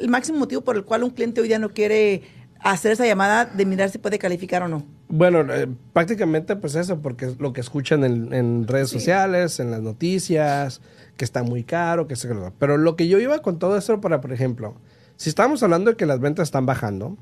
el 0.00 0.08
máximo 0.08 0.38
motivo 0.38 0.60
por 0.62 0.76
el 0.76 0.84
cual 0.84 1.04
un 1.04 1.10
cliente 1.10 1.40
hoy 1.40 1.48
día 1.48 1.58
no 1.58 1.70
quiere 1.70 2.22
hacer 2.60 2.92
esa 2.92 3.06
llamada 3.06 3.46
de 3.46 3.64
mirar 3.64 3.90
si 3.90 3.98
puede 3.98 4.18
calificar 4.18 4.62
o 4.62 4.68
no? 4.68 4.84
Bueno, 5.08 5.40
eh, 5.52 5.66
prácticamente 5.92 6.54
pues 6.56 6.74
eso, 6.74 7.00
porque 7.00 7.26
es 7.26 7.40
lo 7.40 7.52
que 7.52 7.62
escuchan 7.62 8.04
en, 8.04 8.68
redes 8.68 8.90
sociales, 8.90 9.58
en 9.58 9.70
las 9.70 9.80
noticias, 9.80 10.82
que 11.16 11.24
está 11.24 11.42
muy 11.42 11.64
caro, 11.64 12.06
que 12.06 12.16
se... 12.16 12.28
Pero 12.58 12.76
lo 12.76 12.94
que 12.96 13.08
yo 13.08 13.18
iba 13.18 13.40
con 13.40 13.58
todo 13.58 13.78
esto 13.78 14.00
para, 14.00 14.20
por 14.20 14.32
ejemplo, 14.32 14.76
si 15.16 15.30
estamos 15.30 15.62
hablando 15.62 15.90
de 15.90 15.96
que 15.96 16.06
las 16.06 16.20
ventas 16.20 16.48
están 16.48 16.66
bajando, 16.66 17.16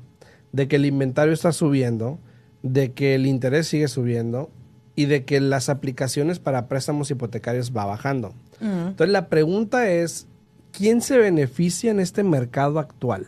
de 0.51 0.67
que 0.67 0.75
el 0.75 0.85
inventario 0.85 1.33
está 1.33 1.53
subiendo, 1.53 2.19
de 2.61 2.91
que 2.91 3.15
el 3.15 3.25
interés 3.25 3.67
sigue 3.67 3.87
subiendo, 3.87 4.51
y 4.97 5.05
de 5.05 5.23
que 5.25 5.39
las 5.39 5.69
aplicaciones 5.69 6.39
para 6.39 6.67
préstamos 6.67 7.11
hipotecarios 7.11 7.71
va 7.71 7.85
bajando. 7.85 8.33
Entonces 8.59 9.09
la 9.09 9.29
pregunta 9.29 9.91
es, 9.91 10.25
¿quién 10.71 11.01
se 11.01 11.19
beneficia 11.19 11.91
en 11.91 11.99
este 11.99 12.23
mercado 12.23 12.79
actual? 12.79 13.27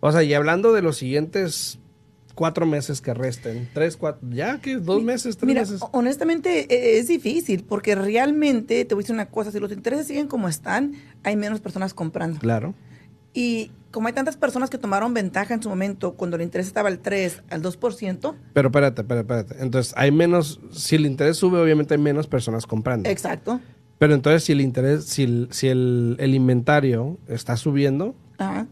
O 0.00 0.10
sea, 0.10 0.24
y 0.24 0.34
hablando 0.34 0.72
de 0.72 0.82
los 0.82 0.96
siguientes 0.96 1.78
cuatro 2.34 2.66
meses 2.66 3.00
que 3.00 3.14
resten, 3.14 3.68
tres, 3.72 3.96
cuatro, 3.96 4.28
ya 4.32 4.60
que 4.60 4.78
dos 4.78 5.00
meses, 5.00 5.36
tres 5.36 5.46
Mira, 5.46 5.60
meses. 5.60 5.80
Honestamente 5.92 6.66
e, 6.68 6.98
es 6.98 7.06
difícil 7.06 7.62
porque 7.62 7.94
realmente, 7.94 8.84
te 8.84 8.94
voy 8.96 9.02
a 9.02 9.04
decir 9.04 9.14
una 9.14 9.26
cosa, 9.26 9.52
si 9.52 9.60
los 9.60 9.70
intereses 9.70 10.08
siguen 10.08 10.26
como 10.26 10.48
están, 10.48 10.94
hay 11.22 11.36
menos 11.36 11.60
personas 11.60 11.94
comprando. 11.94 12.40
Claro. 12.40 12.74
Y 13.32 13.70
como 13.90 14.08
hay 14.08 14.14
tantas 14.14 14.36
personas 14.36 14.70
que 14.70 14.78
tomaron 14.78 15.14
ventaja 15.14 15.54
en 15.54 15.62
su 15.62 15.68
momento 15.68 16.14
cuando 16.14 16.36
el 16.36 16.42
interés 16.42 16.66
estaba 16.66 16.88
al 16.88 16.98
3, 16.98 17.42
al 17.50 17.62
2%. 17.62 18.34
Pero 18.52 18.68
espérate, 18.68 19.02
espérate, 19.02 19.20
espérate. 19.20 19.62
Entonces, 19.62 19.94
hay 19.96 20.10
menos, 20.10 20.60
si 20.72 20.96
el 20.96 21.06
interés 21.06 21.36
sube, 21.36 21.58
obviamente 21.58 21.94
hay 21.94 22.00
menos 22.00 22.26
personas 22.26 22.66
comprando. 22.66 23.08
Exacto. 23.08 23.60
Pero 23.98 24.14
entonces, 24.14 24.44
si 24.44 24.52
el 24.52 24.60
interés, 24.60 25.04
si 25.04 25.24
el, 25.24 25.48
si 25.50 25.68
el, 25.68 26.16
inventario 26.20 27.18
está 27.28 27.56
subiendo. 27.56 28.14
Ajá. 28.38 28.66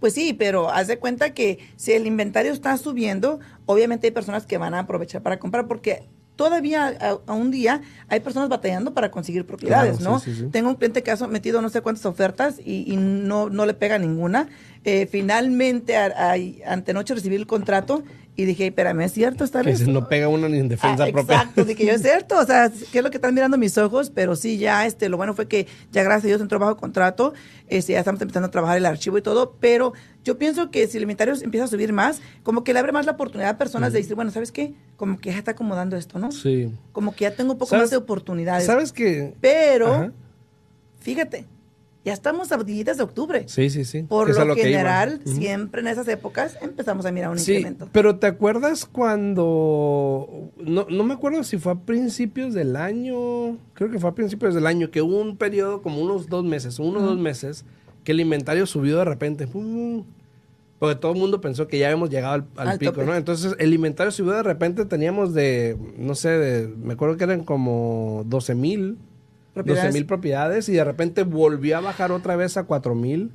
Pues 0.00 0.12
sí, 0.12 0.34
pero 0.34 0.70
haz 0.70 0.86
de 0.88 0.98
cuenta 0.98 1.32
que 1.32 1.58
si 1.76 1.92
el 1.92 2.06
inventario 2.06 2.52
está 2.52 2.76
subiendo, 2.76 3.40
obviamente 3.64 4.06
hay 4.06 4.10
personas 4.10 4.44
que 4.44 4.58
van 4.58 4.74
a 4.74 4.80
aprovechar 4.80 5.22
para 5.22 5.38
comprar 5.38 5.66
porque 5.66 6.06
todavía 6.36 6.96
a, 7.00 7.18
a 7.26 7.34
un 7.34 7.50
día 7.50 7.80
hay 8.08 8.20
personas 8.20 8.48
batallando 8.48 8.94
para 8.94 9.10
conseguir 9.10 9.44
propiedades, 9.46 9.98
Claro, 9.98 10.12
¿no? 10.12 10.18
sí, 10.20 10.32
sí, 10.34 10.40
sí. 10.42 10.46
Tengo 10.52 10.68
un 10.68 10.76
cliente 10.76 11.02
que 11.02 11.10
ha 11.10 11.16
sometido 11.16 11.60
no 11.62 11.68
sé 11.70 11.80
cuántas 11.80 12.06
ofertas 12.06 12.60
y, 12.64 12.84
y 12.92 12.96
no, 12.96 13.48
no 13.50 13.66
le 13.66 13.74
pega 13.74 13.98
ninguna. 13.98 14.48
Eh, 14.84 15.08
finalmente, 15.10 15.96
a- 15.96 16.32
a- 16.32 16.72
antenoche 16.72 17.14
recibí 17.14 17.34
el 17.36 17.46
contrato 17.46 18.04
y 18.38 18.44
dije, 18.44 18.66
espérame, 18.66 19.00
¿es 19.00 19.12
cierto 19.12 19.44
esta 19.44 19.62
vez? 19.62 19.86
no 19.88 20.08
pega 20.08 20.28
uno 20.28 20.48
ni 20.48 20.58
en 20.58 20.68
defensa 20.68 21.04
Ah, 21.04 21.12
propia. 21.12 21.36
Exacto, 21.36 21.64
dije 21.64 21.86
yo, 21.86 21.92
es 21.94 22.02
cierto, 22.02 22.38
o 22.38 22.44
sea, 22.44 22.70
¿qué 22.92 22.98
es 22.98 23.02
lo 23.04 23.10
que 23.10 23.16
están 23.16 23.32
mirando 23.34 23.56
mis 23.56 23.78
ojos? 23.78 24.10
Pero 24.10 24.36
sí, 24.36 24.58
ya, 24.58 24.84
este, 24.86 25.08
lo 25.08 25.16
bueno 25.16 25.32
fue 25.34 25.48
que 25.48 25.66
ya 25.90 26.02
gracias 26.02 26.24
a 26.24 26.26
Dios 26.28 26.40
entró 26.42 26.58
bajo 26.58 26.76
contrato, 26.76 27.32
este, 27.68 27.94
ya 27.94 28.00
estamos 28.00 28.20
empezando 28.20 28.48
a 28.48 28.50
trabajar 28.50 28.76
el 28.76 28.84
archivo 28.86 29.16
y 29.16 29.22
todo, 29.22 29.56
pero 29.58 29.94
yo 30.22 30.36
pienso 30.38 30.70
que 30.70 30.86
si 30.86 30.98
el 30.98 31.04
inventario 31.04 31.34
empieza 31.42 31.64
a 31.64 31.68
subir 31.68 31.92
más, 31.94 32.20
como 32.42 32.62
que 32.62 32.72
le 32.74 32.78
abre 32.80 32.92
más 32.92 33.06
la 33.06 33.12
oportunidad 33.12 33.50
a 33.52 33.58
personas 33.58 33.92
de 33.94 34.00
decir, 34.00 34.14
bueno, 34.16 34.30
¿sabes 34.30 34.52
qué? 34.52 34.74
Como 34.96 35.18
que 35.18 35.30
ya 35.30 35.38
está 35.38 35.52
acomodando 35.52 35.96
esto, 35.96 36.18
¿no? 36.18 36.30
Sí. 36.30 36.70
Como 36.92 37.14
que 37.14 37.22
ya 37.22 37.30
tengo 37.34 37.52
un 37.52 37.58
poco 37.58 37.70
¿Sabes- 37.70 37.84
más 37.84 37.90
de 37.90 37.96
oportunidades. 37.96 38.66
¿Sabes 38.66 38.92
que 38.92 39.34
Pero, 39.40 39.92
Ajá. 39.94 40.12
fíjate, 41.00 41.46
ya 42.06 42.12
estamos 42.12 42.52
a 42.52 42.56
días 42.58 42.96
de 42.96 43.02
octubre. 43.02 43.44
Sí, 43.48 43.68
sí, 43.68 43.84
sí. 43.84 44.04
Por 44.04 44.28
lo, 44.28 44.54
general, 44.54 45.20
siempre 45.24 45.80
en 45.80 45.88
esas 45.88 46.06
épocas 46.06 46.56
empezamos 46.62 47.04
a 47.04 47.10
mirar 47.10 47.32
un 47.32 47.38
Sí, 47.40 47.54
incremento. 47.54 47.88
pero 47.90 48.20
¿te 48.20 48.28
acuerdas 48.28 48.86
cuando, 48.86 50.52
no, 50.56 50.86
no 50.88 51.02
me 51.02 51.14
acuerdo 51.14 51.42
si 51.42 51.58
fue 51.58 51.72
a 51.72 51.80
principios 51.80 52.54
del 52.54 52.76
año, 52.76 53.58
creo 53.74 53.90
que 53.90 53.98
fue 53.98 54.08
a 54.08 54.14
principios 54.14 54.54
del 54.54 54.68
año, 54.68 54.92
que 54.92 55.02
hubo 55.02 55.20
un 55.20 55.36
periodo 55.36 55.82
como 55.82 56.00
unos 56.00 56.28
dos 56.28 56.44
meses, 56.44 56.78
uno 56.78 57.00
o 57.00 57.02
dos 57.02 57.18
meses, 57.18 57.64
que 58.04 58.12
el 58.12 58.20
inventario 58.20 58.66
subió 58.66 58.98
de 58.98 59.04
repente, 59.04 59.48
porque 60.78 60.94
todo 61.00 61.10
el 61.12 61.18
mundo 61.18 61.40
pensó 61.40 61.66
que 61.66 61.78
ya 61.80 61.86
habíamos 61.86 62.10
llegado 62.10 62.34
al, 62.34 62.46
al 62.56 62.68
Al 62.68 62.78
pico, 62.78 62.92
tope. 62.92 63.04
¿no? 63.04 63.16
Entonces 63.16 63.56
el 63.58 63.74
inventario 63.74 64.12
subió 64.12 64.34
de 64.34 64.44
repente, 64.44 64.84
teníamos 64.84 65.34
de, 65.34 65.76
no 65.98 66.14
sé, 66.14 66.28
de, 66.28 66.68
me 66.68 66.92
acuerdo 66.92 67.16
que 67.16 67.24
eran 67.24 67.42
como 67.42 68.22
12 68.26 68.54
mil. 68.54 68.96
12 69.56 69.64
Propiedades. 69.64 69.94
mil 69.94 70.06
propiedades 70.06 70.68
y 70.68 70.72
de 70.72 70.84
repente 70.84 71.22
volvió 71.24 71.78
a 71.78 71.80
bajar 71.80 72.12
otra 72.12 72.36
vez 72.36 72.56
a 72.56 72.64
4 72.64 72.94
mil. 72.94 73.30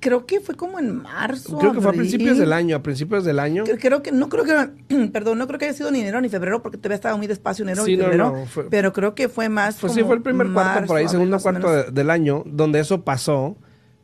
Creo 0.00 0.24
que 0.24 0.40
fue 0.40 0.54
como 0.54 0.78
en 0.78 1.02
marzo. 1.02 1.58
Creo 1.58 1.72
que 1.74 1.82
fue 1.82 1.90
a 1.90 1.94
principios 1.94 2.38
del 2.38 2.54
año, 2.54 2.76
a 2.76 2.82
principios 2.82 3.24
del 3.26 3.38
año. 3.38 3.64
Creo, 3.78 4.02
que, 4.02 4.10
no 4.10 4.30
creo 4.30 4.44
que, 4.44 5.06
perdón, 5.12 5.36
no 5.38 5.46
creo 5.46 5.58
que 5.58 5.66
haya 5.66 5.74
sido 5.74 5.90
ni 5.90 6.00
enero 6.00 6.18
ni 6.22 6.30
febrero 6.30 6.62
porque 6.62 6.78
todavía 6.78 6.94
estaba 6.96 7.16
muy 7.18 7.26
despacio 7.26 7.62
enero 7.62 7.84
Sí, 7.84 7.92
y 7.92 7.96
febrero. 7.98 8.32
no, 8.38 8.46
fue- 8.46 8.68
pero 8.70 8.94
creo 8.94 9.14
que 9.14 9.28
fue 9.28 9.50
más. 9.50 9.76
Pues 9.78 9.92
sí, 9.92 10.00
como 10.00 10.08
fue 10.08 10.16
el 10.16 10.22
primer 10.22 10.50
cuarto 10.50 10.86
por 10.86 10.96
ahí, 10.96 11.08
segundo 11.08 11.38
cuarto 11.38 11.70
de- 11.70 11.90
del 11.90 12.08
año, 12.10 12.42
donde 12.46 12.80
eso 12.80 13.02
pasó. 13.04 13.56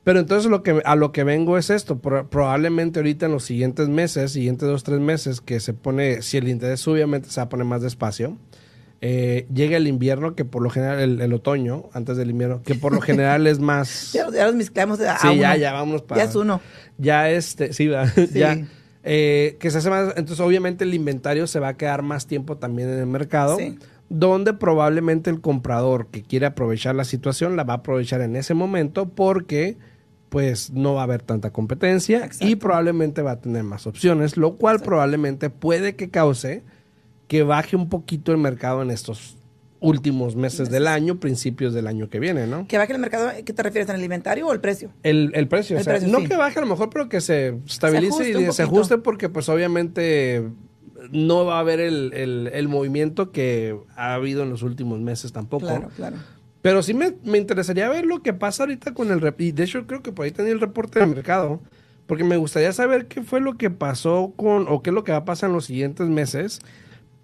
Pero 0.04 0.18
entonces 0.18 0.50
lo 0.50 0.62
que, 0.62 0.82
a 0.84 0.94
lo 0.96 1.10
que 1.12 1.24
vengo 1.24 1.56
es 1.56 1.70
esto. 1.70 2.00
pro- 2.00 2.28
probablemente 2.28 2.98
ahorita 2.98 3.26
en 3.26 3.32
los 3.32 3.44
siguientes 3.44 3.88
meses, 3.88 4.32
siguientes 4.32 4.68
dos, 4.68 4.82
tres 4.84 5.00
meses, 5.00 5.40
que 5.40 5.58
se 5.60 5.72
pone, 5.72 6.20
si 6.22 6.36
el 6.36 6.48
interés 6.48 6.80
sube, 6.80 6.96
obviamente 6.96 7.30
se 7.30 7.40
va 7.40 7.44
a 7.44 7.48
poner 7.48 7.64
más 7.66 7.80
despacio. 7.80 8.36
Eh, 9.04 9.48
llega 9.52 9.76
el 9.76 9.88
invierno, 9.88 10.36
que 10.36 10.44
por 10.44 10.62
lo 10.62 10.70
general, 10.70 11.00
el, 11.00 11.20
el 11.20 11.32
otoño, 11.32 11.90
antes 11.92 12.16
del 12.16 12.30
invierno, 12.30 12.62
que 12.62 12.76
por 12.76 12.94
lo 12.94 13.00
general 13.00 13.46
es 13.48 13.58
más... 13.58 14.12
Ya, 14.14 14.30
ya 14.30 14.46
los 14.46 14.54
mezclamos 14.54 15.00
a 15.00 15.18
Sí, 15.18 15.36
ya, 15.38 15.50
uno. 15.50 15.56
ya, 15.56 15.72
vámonos 15.72 16.02
para... 16.02 16.22
Ya 16.22 16.30
es 16.30 16.36
uno. 16.36 16.60
Ya 16.98 17.28
este, 17.28 17.72
sí, 17.72 17.88
va, 17.88 18.06
ya. 18.32 18.64
eh, 19.02 19.56
que 19.58 19.70
se 19.72 19.78
hace 19.78 19.90
más, 19.90 20.10
entonces 20.16 20.38
obviamente 20.38 20.84
el 20.84 20.94
inventario 20.94 21.48
se 21.48 21.58
va 21.58 21.68
a 21.68 21.76
quedar 21.76 22.02
más 22.02 22.28
tiempo 22.28 22.58
también 22.58 22.90
en 22.90 23.00
el 23.00 23.06
mercado, 23.06 23.56
Sí. 23.58 23.76
donde 24.08 24.52
probablemente 24.54 25.30
el 25.30 25.40
comprador 25.40 26.06
que 26.06 26.22
quiere 26.22 26.46
aprovechar 26.46 26.94
la 26.94 27.04
situación 27.04 27.56
la 27.56 27.64
va 27.64 27.74
a 27.74 27.76
aprovechar 27.78 28.20
en 28.20 28.36
ese 28.36 28.54
momento 28.54 29.08
porque 29.08 29.76
pues 30.28 30.70
no 30.70 30.94
va 30.94 31.00
a 31.00 31.04
haber 31.04 31.22
tanta 31.22 31.50
competencia 31.50 32.30
y 32.40 32.54
probablemente 32.56 33.20
va 33.20 33.32
a 33.32 33.40
tener 33.40 33.64
más 33.64 33.86
opciones, 33.88 34.36
lo 34.36 34.54
cual 34.58 34.76
Exacto. 34.76 34.88
probablemente 34.90 35.50
puede 35.50 35.96
que 35.96 36.08
cause 36.08 36.62
que 37.32 37.44
baje 37.44 37.76
un 37.76 37.88
poquito 37.88 38.30
el 38.30 38.36
mercado 38.36 38.82
en 38.82 38.90
estos 38.90 39.38
últimos 39.80 40.36
meses 40.36 40.68
del 40.68 40.86
año, 40.86 41.18
principios 41.18 41.72
del 41.72 41.86
año 41.86 42.10
que 42.10 42.20
viene, 42.20 42.46
¿no? 42.46 42.66
¿Que 42.68 42.76
baje 42.76 42.92
el 42.92 42.98
mercado? 42.98 43.30
¿Qué 43.42 43.54
te 43.54 43.62
refieres? 43.62 43.88
¿En 43.88 43.96
el 43.96 44.02
inventario 44.04 44.46
o 44.48 44.52
el 44.52 44.60
precio? 44.60 44.90
El, 45.02 45.30
el 45.34 45.48
precio, 45.48 45.76
El 45.76 45.80
o 45.80 45.84
sea, 45.84 45.94
precio, 45.94 46.10
no 46.12 46.18
sí. 46.20 46.26
que 46.28 46.36
baje 46.36 46.58
a 46.58 46.60
lo 46.60 46.68
mejor, 46.68 46.90
pero 46.90 47.08
que 47.08 47.22
se 47.22 47.54
estabilice 47.66 48.28
y 48.28 48.32
se 48.34 48.44
poquito. 48.44 48.62
ajuste 48.64 48.98
porque 48.98 49.30
pues 49.30 49.48
obviamente 49.48 50.46
no 51.10 51.46
va 51.46 51.56
a 51.56 51.60
haber 51.60 51.80
el, 51.80 52.12
el- 52.12 52.50
el 52.52 52.68
movimiento 52.68 53.32
que 53.32 53.78
ha 53.96 54.12
habido 54.12 54.42
en 54.42 54.50
los 54.50 54.62
últimos 54.62 55.00
meses 55.00 55.32
tampoco. 55.32 55.64
Claro, 55.68 55.88
claro. 55.96 56.16
Pero 56.60 56.82
sí 56.82 56.92
me, 56.92 57.14
me 57.24 57.38
interesaría 57.38 57.88
ver 57.88 58.04
lo 58.04 58.22
que 58.22 58.34
pasa 58.34 58.64
ahorita 58.64 58.92
con 58.92 59.10
el... 59.10 59.34
Y 59.38 59.52
de 59.52 59.64
hecho 59.64 59.86
creo 59.86 60.02
que 60.02 60.12
por 60.12 60.26
ahí 60.26 60.32
tenía 60.32 60.52
el 60.52 60.60
reporte 60.60 60.98
del 61.00 61.08
mercado. 61.08 61.60
Porque 62.06 62.24
me 62.24 62.36
gustaría 62.36 62.72
saber 62.74 63.06
qué 63.06 63.22
fue 63.22 63.40
lo 63.40 63.56
que 63.56 63.70
pasó 63.70 64.34
con... 64.36 64.66
O 64.68 64.82
qué 64.82 64.90
es 64.90 64.94
lo 64.94 65.02
que 65.02 65.12
va 65.12 65.18
a 65.18 65.24
pasar 65.24 65.48
en 65.48 65.54
los 65.56 65.64
siguientes 65.64 66.08
meses. 66.08 66.60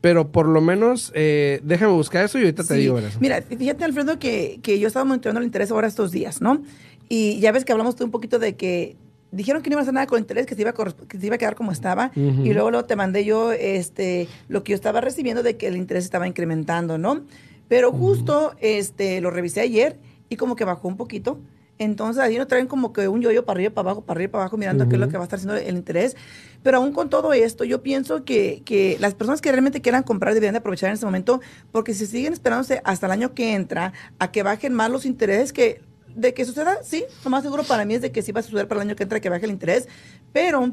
Pero 0.01 0.31
por 0.31 0.47
lo 0.47 0.61
menos 0.61 1.11
déjame 1.13 1.61
déjame 1.65 1.93
buscar 1.93 2.25
eso 2.25 2.39
y 2.39 2.43
ahorita 2.43 2.65
te 2.65 2.75
digo. 2.75 2.95
Vanessa. 2.95 3.19
Mira, 3.21 3.43
fíjate, 3.43 3.85
Alfredo, 3.85 4.19
que, 4.19 4.61
que 4.63 4.79
yo 4.79 4.87
estaba 4.87 5.05
monitoreando 5.05 5.41
el 5.41 5.47
interés 5.47 5.71
ahora 5.71 5.89
estos 5.89 6.13
días, 6.13 6.41
¿no? 6.41 6.63
Y 7.09 7.41
ya 7.41 7.53
ves 7.53 7.65
que 7.65 7.73
hablamos 7.73 7.97
tú 7.97 8.05
un 8.05 8.11
poquito 8.11 8.39
de 8.39 8.55
que 8.55 8.97
dijeron 9.31 9.63
que 9.63 9.71
no 9.71 9.75
iba 9.75 9.81
a 9.81 9.83
hacer 9.83 9.95
nada 9.95 10.07
con 10.07 10.19
interés, 10.19 10.47
que 10.47 10.55
se 10.55 10.61
iba 10.63 10.71
a, 10.71 10.75
que 10.75 11.19
se 11.19 11.27
iba 11.27 11.35
a 11.35 11.39
quedar 11.39 11.55
como 11.55 11.73
estaba. 11.73 12.13
Y 12.15 12.53
luego, 12.53 12.71
luego 12.71 12.87
te 12.87 12.97
mandé 12.97 13.25
yo 13.25 13.53
este, 13.53 14.29
lo 14.49 14.63
que 14.63 14.71
yo 14.71 14.77
estaba 14.77 15.01
recibiendo 15.01 15.43
de 15.43 15.57
que 15.57 15.67
el 15.67 15.77
interés 15.77 16.05
estaba 16.05 16.27
incrementando, 16.27 16.99
¿no? 16.99 17.23
Pero 17.69 17.93
justo 17.93 18.55
este, 18.61 19.21
lo 19.21 19.31
revisé 19.31 19.61
ayer 19.61 19.99
y 20.29 20.37
como 20.37 20.57
que 20.57 20.65
bajó 20.65 20.89
un 20.89 20.97
poquito. 20.97 21.39
Entonces 21.79 22.23
ahí 22.23 22.37
nos 22.37 22.49
traen 22.49 22.67
como 22.67 22.93
que 22.93 23.07
un 23.09 23.21
yoyo 23.21 23.45
para 23.45 23.59
arriba, 23.59 23.75
para 23.75 23.91
abajo, 23.91 24.03
para 24.03 24.19
arriba, 24.19 24.33
para 24.33 24.45
abajo, 24.45 24.57
mirando 24.57 24.89
qué 24.89 24.97
es 24.97 25.01
lo 25.01 25.09
que 25.09 25.17
va 25.17 25.23
a 25.23 25.27
estar 25.27 25.39
haciendo 25.39 25.57
el 25.57 25.77
interés. 25.77 26.17
Pero 26.63 26.79
aún 26.79 26.93
con 26.93 27.09
todo 27.09 27.33
esto, 27.33 27.65
yo 27.65 27.83
pienso 27.83 28.25
que, 28.25 28.63
que 28.65 28.97
las 29.01 29.15
personas 29.15 29.41
que 29.41 29.53
realmente 29.53 29.81
quieran 29.81 30.03
comprar 30.03 30.35
deberían 30.35 30.55
de 30.55 30.59
aprovechar 30.59 30.89
en 30.89 30.95
este 30.95 31.07
momento, 31.07 31.41
porque 31.71 31.95
si 31.95 32.07
siguen 32.07 32.33
esperándose 32.33 32.81
hasta 32.85 33.07
el 33.07 33.13
año 33.13 33.35
que 33.35 33.55
entra 33.55 33.93
a 34.19 34.33
que 34.33 34.43
bajen 34.43 34.75
más 34.75 34.91
los 34.91 35.05
intereses, 35.05 35.53
que 35.53 35.81
de 36.15 36.35
que 36.35 36.45
suceda, 36.45 36.79
sí, 36.83 37.05
lo 37.25 37.31
más 37.31 37.45
seguro 37.45 37.63
para 37.63 37.85
mí 37.85 37.95
es 37.95 38.03
de 38.03 38.11
que 38.11 38.23
sí 38.23 38.33
va 38.33 38.41
a 38.41 38.43
suceder 38.43 38.67
para 38.67 38.83
el 38.83 38.89
año 38.89 38.97
que 38.97 39.05
entra 39.05 39.21
que 39.21 39.29
baje 39.29 39.45
el 39.45 39.53
interés, 39.53 39.89
pero 40.33 40.73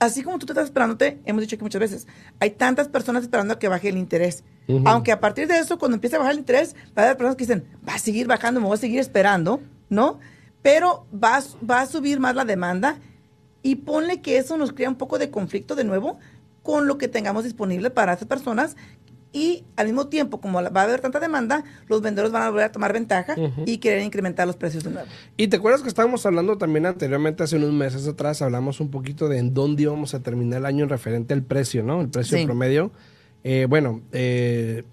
así 0.00 0.22
como 0.22 0.38
tú 0.38 0.46
te 0.46 0.52
estás 0.52 0.64
esperándote, 0.64 1.20
hemos 1.24 1.42
dicho 1.42 1.56
que 1.56 1.62
muchas 1.62 1.80
veces, 1.80 2.06
hay 2.40 2.50
tantas 2.50 2.88
personas 2.88 3.22
esperando 3.22 3.54
a 3.54 3.58
que 3.58 3.68
baje 3.68 3.88
el 3.88 3.96
interés. 3.96 4.44
Ujú. 4.66 4.82
Aunque 4.86 5.12
a 5.12 5.20
partir 5.20 5.46
de 5.48 5.58
eso, 5.58 5.78
cuando 5.78 5.96
empiece 5.96 6.16
a 6.16 6.18
bajar 6.18 6.32
el 6.32 6.40
interés, 6.40 6.74
va 6.96 7.02
a 7.02 7.04
haber 7.06 7.16
personas 7.16 7.36
que 7.36 7.44
dicen, 7.44 7.64
va 7.88 7.94
a 7.94 7.98
seguir 7.98 8.26
bajando, 8.26 8.60
me 8.60 8.66
voy 8.66 8.74
a 8.74 8.78
seguir 8.78 9.00
esperando, 9.00 9.60
¿no? 9.88 10.18
Pero 10.62 11.06
va, 11.12 11.40
va 11.68 11.80
a 11.82 11.86
subir 11.86 12.20
más 12.20 12.34
la 12.34 12.44
demanda 12.44 12.98
y 13.62 13.76
ponle 13.76 14.20
que 14.20 14.38
eso 14.38 14.56
nos 14.56 14.72
crea 14.72 14.88
un 14.88 14.96
poco 14.96 15.18
de 15.18 15.30
conflicto 15.30 15.74
de 15.74 15.84
nuevo 15.84 16.18
con 16.62 16.86
lo 16.86 16.98
que 16.98 17.08
tengamos 17.08 17.44
disponible 17.44 17.90
para 17.90 18.12
esas 18.12 18.28
personas. 18.28 18.76
Y 19.30 19.64
al 19.76 19.86
mismo 19.86 20.08
tiempo, 20.08 20.40
como 20.40 20.62
va 20.62 20.80
a 20.80 20.84
haber 20.84 21.00
tanta 21.00 21.20
demanda, 21.20 21.62
los 21.86 22.00
vendedores 22.00 22.32
van 22.32 22.44
a 22.44 22.48
volver 22.50 22.64
a 22.64 22.72
tomar 22.72 22.94
ventaja 22.94 23.36
y 23.66 23.76
querer 23.76 24.02
incrementar 24.02 24.46
los 24.46 24.56
precios 24.56 24.84
de 24.84 24.90
nuevo. 24.90 25.06
Y 25.36 25.48
te 25.48 25.56
acuerdas 25.58 25.82
que 25.82 25.88
estábamos 25.88 26.24
hablando 26.24 26.56
también 26.56 26.86
anteriormente, 26.86 27.42
hace 27.42 27.56
unos 27.56 27.72
meses 27.72 28.06
atrás, 28.08 28.40
hablamos 28.40 28.80
un 28.80 28.90
poquito 28.90 29.28
de 29.28 29.38
en 29.38 29.52
dónde 29.52 29.82
íbamos 29.82 30.14
a 30.14 30.20
terminar 30.20 30.60
el 30.60 30.66
año 30.66 30.84
en 30.84 30.88
referente 30.88 31.34
al 31.34 31.42
precio, 31.42 31.82
¿no? 31.82 32.00
El 32.00 32.08
precio 32.08 32.38
Sí. 32.38 32.46
promedio. 32.46 32.90
Eh, 33.44 33.66
bueno, 33.68 34.00
eh, 34.12 34.84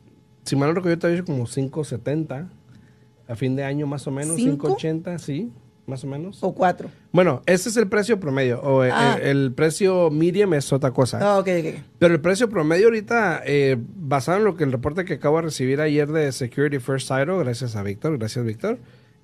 si 0.43 0.57
mal 0.57 0.67
no 0.69 0.75
recuerdo, 0.75 0.95
yo 0.95 0.99
te 0.99 1.07
había 1.07 1.21
dicho 1.21 1.25
como 1.31 1.47
5.70 1.47 2.49
a 3.27 3.35
fin 3.35 3.55
de 3.55 3.63
año 3.63 3.87
más 3.87 4.05
o 4.07 4.11
menos, 4.11 4.35
¿Cinco? 4.35 4.75
5.80, 4.77 5.17
sí, 5.19 5.51
más 5.87 6.03
o 6.03 6.07
menos. 6.07 6.39
O 6.41 6.53
cuatro. 6.53 6.89
Bueno, 7.11 7.41
ese 7.45 7.69
es 7.69 7.77
el 7.77 7.87
precio 7.87 8.19
promedio. 8.19 8.59
O 8.61 8.83
eh, 8.83 8.89
Ah. 8.91 9.17
el, 9.21 9.27
el 9.45 9.51
precio 9.53 10.09
medium 10.09 10.53
es 10.55 10.71
otra 10.73 10.91
cosa. 10.91 11.19
Ah, 11.21 11.37
ok, 11.39 11.47
ok. 11.59 11.79
Pero 11.99 12.13
el 12.13 12.21
precio 12.21 12.49
promedio 12.49 12.85
ahorita, 12.85 13.41
eh, 13.45 13.77
basado 13.95 14.37
en 14.39 14.43
lo 14.45 14.55
que 14.57 14.63
el 14.63 14.71
reporte 14.71 15.05
que 15.05 15.13
acabo 15.15 15.37
de 15.37 15.43
recibir 15.43 15.81
ayer 15.81 16.11
de 16.11 16.31
Security 16.31 16.79
First 16.79 17.07
Title, 17.09 17.37
gracias 17.39 17.75
a 17.75 17.83
Víctor, 17.83 18.17
gracias 18.17 18.43
Víctor, 18.45 18.79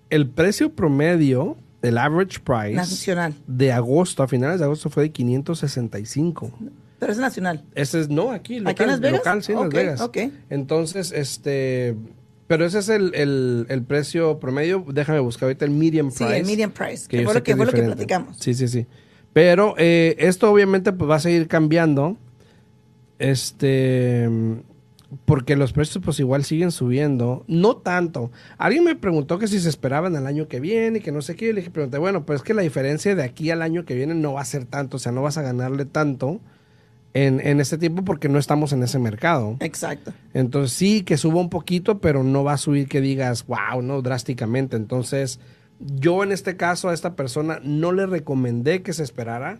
el 0.10 0.30
precio 0.30 0.74
promedio, 0.74 1.58
el 1.82 1.98
average 1.98 2.40
price 2.42 2.74
Nacional. 2.76 3.34
de 3.48 3.72
agosto, 3.72 4.22
a 4.24 4.28
finales 4.28 4.60
de 4.60 4.66
agosto 4.66 4.90
fue 4.92 5.04
de 5.04 5.12
565. 5.12 6.52
Pero 7.00 7.12
es 7.12 7.18
nacional. 7.18 7.64
Ese 7.74 8.02
es, 8.02 8.10
no, 8.10 8.30
aquí, 8.32 8.60
local, 8.60 8.72
¿Aquí 8.72 8.84
en 8.84 8.90
Las 8.90 9.00
Vegas? 9.00 9.18
local, 9.20 9.44
sí, 9.44 9.52
en 9.54 9.60
Las 9.60 9.70
Vegas. 9.70 10.02
ok. 10.02 10.18
Entonces, 10.52 11.12
este, 11.12 11.96
pero 12.52 12.66
ese 12.66 12.80
es 12.80 12.90
el, 12.90 13.16
el, 13.16 13.66
el 13.70 13.84
precio 13.84 14.38
promedio, 14.38 14.84
déjame 14.92 15.20
buscar 15.22 15.46
ahorita 15.48 15.64
el 15.64 15.72
medium 15.72 16.12
Sí, 16.12 16.26
price. 16.26 16.38
el 16.40 16.46
medium 16.46 16.72
price, 16.72 17.08
que 17.08 17.24
fue 17.24 17.34
lo 17.34 17.44
que, 17.44 17.56
fue 17.56 17.66
lo 17.66 17.72
que 17.72 17.78
diferente. 17.78 17.96
platicamos. 18.06 18.38
Sí, 18.40 18.54
sí, 18.54 18.68
sí. 18.68 18.88
Pero 19.32 19.74
eh, 19.78 20.18
esto 20.20 20.52
obviamente 20.52 20.92
pues 20.92 21.10
va 21.10 21.16
a 21.16 21.20
seguir 21.22 21.48
cambiando. 21.48 22.18
Este 23.20 24.28
porque 25.24 25.56
los 25.56 25.72
precios 25.72 26.04
pues 26.04 26.20
igual 26.20 26.44
siguen 26.44 26.72
subiendo, 26.72 27.46
no 27.48 27.78
tanto. 27.78 28.32
Alguien 28.58 28.84
me 28.84 28.96
preguntó 28.98 29.40
que 29.40 29.48
si 29.48 29.60
se 29.62 29.70
esperaban 29.70 30.18
al 30.18 30.28
año 30.28 30.50
que 30.50 30.60
viene 30.60 30.98
y 30.98 31.02
que 31.02 31.14
no 31.14 31.22
sé 31.22 31.38
qué, 31.38 31.48
y 31.50 31.54
le 31.54 31.62
dije, 31.62 31.72
pregunté, 31.72 32.00
bueno, 32.00 32.26
pues 32.26 32.40
es 32.40 32.44
que 32.44 32.54
la 32.54 32.64
diferencia 32.64 33.16
de 33.16 33.24
aquí 33.24 33.50
al 33.52 33.62
año 33.62 33.86
que 33.86 33.96
viene 33.96 34.14
no 34.14 34.34
va 34.34 34.42
a 34.42 34.46
ser 34.46 34.66
tanto, 34.66 34.98
o 34.98 35.00
sea, 35.00 35.14
no 35.14 35.22
vas 35.22 35.38
a 35.38 35.42
ganarle 35.42 35.86
tanto 35.86 36.42
en, 37.14 37.40
en 37.40 37.60
este 37.60 37.78
tiempo 37.78 38.04
porque 38.04 38.30
no 38.30 38.40
estamos 38.40 38.74
en 38.74 38.84
ese 38.84 39.00
mercado. 39.00 39.58
Exacto. 39.60 40.14
Entonces 40.34 40.78
sí, 40.78 41.04
que 41.04 41.18
suba 41.18 41.40
un 41.40 41.50
poquito, 41.50 42.00
pero 42.00 42.24
no 42.24 42.44
va 42.44 42.54
a 42.54 42.58
subir 42.58 42.88
que 42.88 43.02
digas, 43.02 43.46
wow, 43.48 43.82
no, 43.82 44.02
drásticamente. 44.02 44.78
Entonces, 44.78 45.40
yo 45.80 46.24
en 46.24 46.32
este 46.32 46.58
caso 46.58 46.90
a 46.90 46.94
esta 46.94 47.16
persona 47.16 47.60
no 47.64 47.92
le 47.92 48.06
recomendé 48.06 48.82
que 48.82 48.94
se 48.94 49.04
esperara 49.04 49.60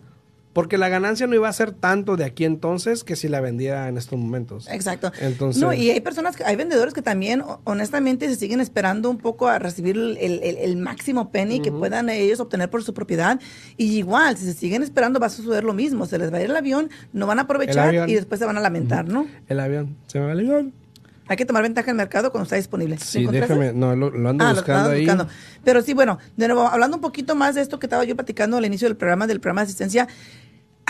Porque 0.52 0.76
la 0.76 0.90
ganancia 0.90 1.26
no 1.26 1.34
iba 1.34 1.48
a 1.48 1.52
ser 1.52 1.72
tanto 1.72 2.16
de 2.16 2.24
aquí 2.24 2.44
entonces 2.44 3.04
que 3.04 3.16
si 3.16 3.26
la 3.28 3.40
vendía 3.40 3.88
en 3.88 3.96
estos 3.96 4.18
momentos. 4.18 4.68
Exacto. 4.70 5.10
Entonces- 5.20 5.62
No, 5.62 5.72
y 5.72 5.90
hay 5.90 6.00
personas, 6.00 6.38
hay 6.44 6.56
vendedores 6.56 6.92
que 6.92 7.00
también, 7.00 7.40
ho- 7.40 7.62
honestamente, 7.64 8.28
se 8.28 8.36
siguen 8.36 8.60
esperando 8.60 9.08
un 9.08 9.16
poco 9.16 9.48
a 9.48 9.58
recibir 9.58 9.96
el, 9.96 10.18
el- 10.18 10.42
el 10.58 10.76
máximo 10.76 11.30
penny 11.30 11.60
que 11.60 11.72
puedan 11.72 12.10
ellos 12.10 12.38
obtener 12.40 12.68
por 12.68 12.82
su 12.84 12.92
propiedad. 12.92 13.40
Y 13.78 13.96
igual, 13.96 14.36
si 14.36 14.44
se 14.44 14.52
siguen 14.52 14.82
esperando, 14.82 15.18
va 15.20 15.28
a 15.28 15.30
suceder 15.30 15.64
lo 15.64 15.72
mismo. 15.72 16.04
Se 16.04 16.18
les 16.18 16.30
va 16.30 16.36
a 16.36 16.42
ir 16.42 16.50
el 16.50 16.56
avión, 16.56 16.90
no 17.14 17.26
van 17.26 17.38
a 17.38 17.42
aprovechar 17.42 18.08
y 18.08 18.14
después 18.14 18.38
se 18.38 18.44
van 18.44 18.58
a 18.58 18.60
lamentar, 18.60 19.08
¿no? 19.08 19.26
El 19.48 19.58
avión. 19.58 19.96
Se 20.06 20.20
me 20.20 20.26
va 20.26 20.32
el 20.32 20.40
avión. 20.40 20.74
Hay 21.28 21.36
que 21.36 21.46
tomar 21.46 21.62
ventaja 21.62 21.86
del 21.86 21.94
mercado 21.96 22.30
cuando 22.30 22.42
está 22.44 22.56
disponible. 22.56 22.96
¿Lo 22.96 23.00
Sí, 23.00 23.24
déjame. 23.26 23.72
No, 23.72 23.94
lo, 23.96 24.10
lo 24.10 24.28
ando 24.28 24.44
Ah, 24.44 24.48
lo 24.50 24.54
buscando 24.56 24.80
estabas 24.80 24.90
ahí. 24.90 25.00
buscando. 25.06 25.28
Pero 25.64 25.80
sí, 25.80 25.94
bueno, 25.94 26.18
de 26.36 26.48
nuevo, 26.48 26.66
hablando 26.66 26.96
un 26.96 27.00
poquito 27.00 27.34
más 27.36 27.54
de 27.54 27.62
esto 27.62 27.78
que 27.78 27.86
estaba 27.86 28.04
yo 28.04 28.16
platicando 28.16 28.56
al 28.58 28.66
inicio 28.66 28.88
del 28.88 28.96
programa, 28.96 29.26
del 29.28 29.40
programa 29.40 29.60
de 29.62 29.66
asistencia, 29.66 30.08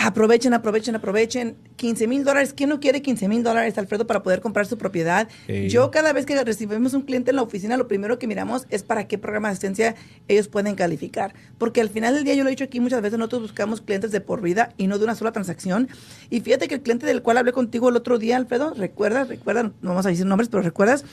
aprovechen, 0.03 0.53
aprovechen, 0.53 0.95
aprovechen. 0.95 1.55
15 1.75 2.07
mil 2.07 2.23
dólares. 2.23 2.53
¿Quién 2.53 2.69
no 2.69 2.79
quiere 2.79 3.01
15 3.01 3.27
mil 3.27 3.43
dólares, 3.43 3.77
Alfredo, 3.77 4.05
para 4.05 4.23
poder 4.23 4.41
comprar 4.41 4.65
su 4.65 4.77
propiedad? 4.77 5.27
Yo 5.47 5.91
cada 5.91 6.13
vez 6.13 6.25
que 6.25 6.41
recibimos 6.43 6.93
un 6.93 7.01
cliente 7.01 7.31
en 7.31 7.37
la 7.37 7.41
oficina, 7.41 7.77
lo 7.77 7.87
primero 7.87 8.19
que 8.19 8.27
miramos 8.27 8.67
es 8.69 8.83
para 8.83 9.07
qué 9.07 9.17
programa 9.17 9.47
de 9.47 9.53
asistencia 9.53 9.95
ellos 10.27 10.47
pueden 10.47 10.75
calificar. 10.75 11.33
Porque 11.57 11.81
al 11.81 11.89
final 11.89 12.13
del 12.13 12.23
día, 12.23 12.35
yo 12.35 12.43
lo 12.43 12.49
he 12.49 12.51
dicho 12.51 12.63
aquí 12.63 12.79
muchas 12.79 13.01
veces, 13.01 13.17
nosotros 13.17 13.43
buscamos 13.43 13.81
clientes 13.81 14.11
de 14.11 14.21
por 14.21 14.41
vida 14.41 14.73
y 14.77 14.87
no 14.87 14.97
de 14.97 15.05
una 15.05 15.15
sola 15.15 15.31
transacción. 15.31 15.87
Y 16.29 16.41
fíjate 16.41 16.67
que 16.67 16.75
el 16.75 16.81
cliente 16.81 17.05
del 17.05 17.21
cual 17.21 17.37
hablé 17.37 17.51
contigo 17.51 17.89
el 17.89 17.95
otro 17.95 18.19
día, 18.19 18.37
Alfredo, 18.37 18.73
¿recuerdas? 18.75 19.27
¿Recuerdas? 19.27 19.71
No 19.81 19.89
vamos 19.89 20.05
a 20.05 20.09
decir 20.09 20.25
nombres, 20.25 20.49
pero 20.49 20.63
¿recuerdas? 20.63 21.05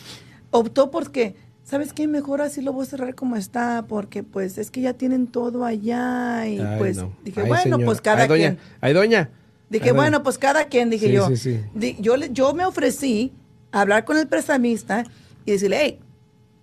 Optó 0.50 0.90
porque, 0.90 1.36
¿sabes 1.70 1.92
qué? 1.92 2.08
Mejor 2.08 2.42
así 2.42 2.60
lo 2.62 2.72
voy 2.72 2.82
a 2.82 2.86
cerrar 2.86 3.14
como 3.14 3.36
está, 3.36 3.84
porque 3.88 4.22
pues 4.22 4.58
es 4.58 4.70
que 4.70 4.80
ya 4.80 4.94
tienen 4.94 5.26
todo 5.28 5.64
allá. 5.64 6.46
Y 6.48 6.58
Ay, 6.58 6.78
pues 6.78 6.96
no. 6.96 7.12
dije, 7.24 7.40
Ay, 7.42 7.48
bueno, 7.48 7.78
pues 7.78 8.00
cada 8.00 8.22
Ay, 8.22 8.28
doña. 8.28 8.40
quien. 8.48 8.58
Ay, 8.80 8.92
doña. 8.92 9.30
Dije, 9.68 9.84
Ay, 9.84 9.90
doña. 9.90 10.02
bueno, 10.02 10.22
pues 10.22 10.36
cada 10.38 10.64
quien, 10.64 10.90
dije 10.90 11.06
Sí, 11.06 11.12
yo. 11.12 11.28
sí, 11.28 11.36
sí. 11.36 11.60
Di- 11.74 11.96
yo. 12.00 12.16
Yo 12.16 12.52
me 12.54 12.64
ofrecí 12.64 13.32
a 13.72 13.82
hablar 13.82 14.04
con 14.04 14.18
el 14.18 14.26
prestamista 14.26 15.04
y 15.46 15.52
decirle, 15.52 15.78
hey, 15.80 15.98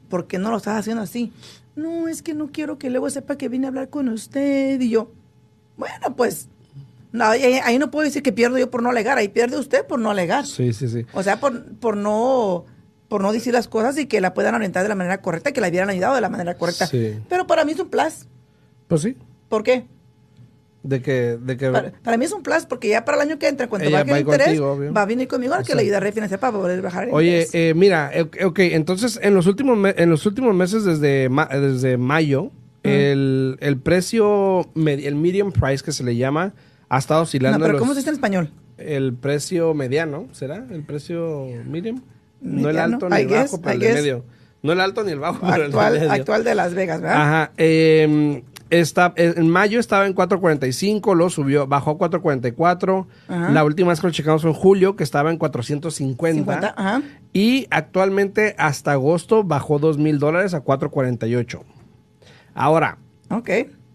¿por 0.09 0.27
qué 0.27 0.37
no 0.37 0.51
lo 0.51 0.57
estás 0.57 0.77
haciendo 0.77 1.01
así? 1.03 1.31
No, 1.75 2.07
es 2.07 2.21
que 2.21 2.33
no 2.33 2.51
quiero 2.51 2.77
que 2.77 2.89
luego 2.89 3.09
sepa 3.09 3.37
que 3.37 3.47
vine 3.49 3.67
a 3.67 3.69
hablar 3.69 3.89
con 3.89 4.09
usted. 4.09 4.81
Y 4.81 4.89
yo, 4.89 5.11
bueno, 5.77 6.15
pues, 6.17 6.49
no, 7.13 7.23
ahí, 7.25 7.43
ahí 7.63 7.79
no 7.79 7.91
puedo 7.91 8.03
decir 8.03 8.23
que 8.23 8.33
pierdo 8.33 8.57
yo 8.57 8.69
por 8.69 8.83
no 8.83 8.89
alegar, 8.89 9.17
ahí 9.17 9.29
pierde 9.29 9.57
usted 9.57 9.85
por 9.87 9.99
no 9.99 10.09
alegar. 10.11 10.45
Sí, 10.45 10.73
sí, 10.73 10.87
sí. 10.89 11.05
O 11.13 11.23
sea, 11.23 11.39
por, 11.39 11.63
por 11.75 11.95
no 11.95 12.65
por 13.07 13.21
no 13.21 13.31
decir 13.31 13.53
las 13.53 13.67
cosas 13.67 13.97
y 13.97 14.05
que 14.05 14.19
la 14.21 14.33
puedan 14.33 14.55
orientar 14.55 14.83
de 14.83 14.89
la 14.89 14.95
manera 14.95 15.21
correcta, 15.21 15.51
que 15.51 15.61
la 15.61 15.69
hubieran 15.69 15.89
ayudado 15.89 16.15
de 16.15 16.21
la 16.21 16.29
manera 16.29 16.55
correcta. 16.57 16.87
Sí. 16.87 17.15
Pero 17.29 17.47
para 17.47 17.63
mí 17.65 17.71
es 17.71 17.79
un 17.79 17.89
plus. 17.89 18.27
Pues 18.87 19.01
sí. 19.01 19.15
¿Por 19.49 19.63
qué? 19.63 19.85
De 20.83 21.01
que. 21.01 21.37
De 21.41 21.57
que 21.57 21.69
Para, 21.69 21.91
para 21.91 22.17
mí 22.17 22.25
es 22.25 22.31
un 22.31 22.43
plus 22.43 22.65
porque 22.65 22.89
ya 22.89 23.03
para 23.03 23.17
el 23.21 23.29
año 23.29 23.39
que 23.39 23.47
entra, 23.47 23.67
cuando 23.67 23.89
baje 23.91 24.03
va 24.03 24.09
el 24.09 24.15
a 24.15 24.19
ir 24.19 24.25
interés, 24.25 24.59
contigo, 24.59 24.93
va 24.95 25.01
a 25.01 25.05
venir 25.05 25.27
conmigo 25.27 25.53
al 25.53 25.65
que 25.65 25.75
le 25.75 25.81
ayudaré 25.81 26.05
a 26.05 26.09
refinanciar 26.09 26.39
para 26.39 26.53
poder 26.53 26.81
bajar 26.81 27.05
el 27.09 27.13
Oye, 27.13 27.27
interés. 27.41 27.55
eh, 27.55 27.73
mira, 27.75 28.11
eh, 28.13 28.45
ok, 28.45 28.59
entonces 28.59 29.19
en 29.21 29.33
los 29.33 29.47
últimos 29.47 29.77
en 29.97 30.09
los 30.09 30.25
últimos 30.25 30.53
meses 30.55 30.83
desde 30.85 31.27
ma- 31.29 31.47
desde 31.51 31.97
mayo 31.97 32.51
el, 32.83 33.57
el 33.59 33.77
precio 33.79 34.69
med- 34.75 35.03
el 35.05 35.15
medium 35.15 35.51
price 35.51 35.83
que 35.83 35.91
se 35.91 36.03
le 36.03 36.15
llama 36.15 36.53
ha 36.89 36.97
estado 36.99 37.23
oscilando 37.23 37.57
no, 37.59 37.65
pero 37.65 37.79
¿cómo 37.79 37.93
se 37.93 37.99
dice 37.99 38.09
en 38.09 38.15
español? 38.15 38.51
el 38.77 39.13
precio 39.15 39.73
mediano, 39.73 40.27
¿será? 40.31 40.65
El 40.69 40.83
precio 40.83 41.47
medium, 41.65 41.99
no 42.41 42.70
el 42.70 42.77
alto 42.79 43.10
ni 43.10 43.15
el 43.22 43.27
guess, 43.27 43.51
bajo, 43.51 43.62
pero 43.62 43.74
el 43.74 43.79
de 43.79 43.94
medio. 43.94 44.25
No 44.63 44.72
el 44.74 44.82
alto 44.82 45.03
ni 45.03 45.12
el 45.12 45.20
bajo, 45.20 45.39
pero 45.50 45.53
el 45.65 45.72
de 45.72 45.77
Actual, 45.77 45.94
medio. 45.94 46.12
actual 46.12 46.44
de 46.44 46.56
Las 46.56 46.74
Vegas, 46.74 47.01
¿verdad? 47.01 47.22
Ajá. 47.22 47.51
eh, 47.58 48.44
está, 48.70 49.13
en 49.15 49.50
mayo 49.50 49.79
estaba 49.79 50.08
en 50.08 50.13
4.45, 50.15 51.15
lo 51.15 51.29
subió, 51.29 51.67
bajó 51.67 51.91
a 51.91 51.98
4.44. 51.98 53.06
Ajá. 53.27 53.51
La 53.51 53.63
última 53.63 53.89
vez 53.89 54.01
que 54.01 54.08
lo 54.08 54.13
checamos 54.13 54.41
fue 54.41 54.51
en 54.51 54.56
julio, 54.58 54.96
que 54.96 55.03
estaba 55.03 55.29
en 55.32 55.38
450. 55.38 56.44
50, 56.44 56.74
ajá. 56.75 57.01
Y 57.34 57.67
actualmente 57.70 58.56
hasta 58.58 58.94
agosto 58.94 59.44
bajó 59.44 59.79
2 59.79 59.98
mil 60.00 60.20
dólares 60.20 60.53
a 60.53 60.63
4.48. 60.63 61.62
Ahora, 62.56 62.98
Ok. 63.29 63.50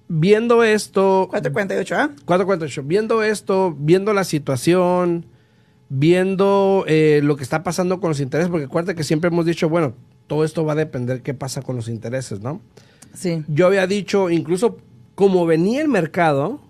viendo 0.08 0.62
esto, 0.62 1.26
448, 1.30 1.96
¿ah? 1.96 2.10
4.48, 2.26 2.82
viendo 2.86 3.22
esto, 3.22 3.74
viendo 3.78 4.12
la 4.14 4.24
situación, 4.24 5.26
viendo 5.94 6.84
eh, 6.88 7.20
lo 7.22 7.36
que 7.36 7.42
está 7.42 7.62
pasando 7.62 8.00
con 8.00 8.08
los 8.08 8.20
intereses, 8.20 8.50
porque 8.50 8.64
acuérdate 8.64 8.94
que 8.94 9.04
siempre 9.04 9.28
hemos 9.28 9.44
dicho, 9.44 9.68
bueno, 9.68 9.92
todo 10.26 10.42
esto 10.42 10.64
va 10.64 10.72
a 10.72 10.76
depender 10.76 11.20
qué 11.20 11.34
pasa 11.34 11.60
con 11.60 11.76
los 11.76 11.86
intereses, 11.88 12.40
¿no? 12.40 12.62
Sí. 13.12 13.44
Yo 13.46 13.66
había 13.66 13.86
dicho, 13.86 14.30
incluso 14.30 14.78
como 15.14 15.44
venía 15.44 15.82
el 15.82 15.88
mercado, 15.88 16.62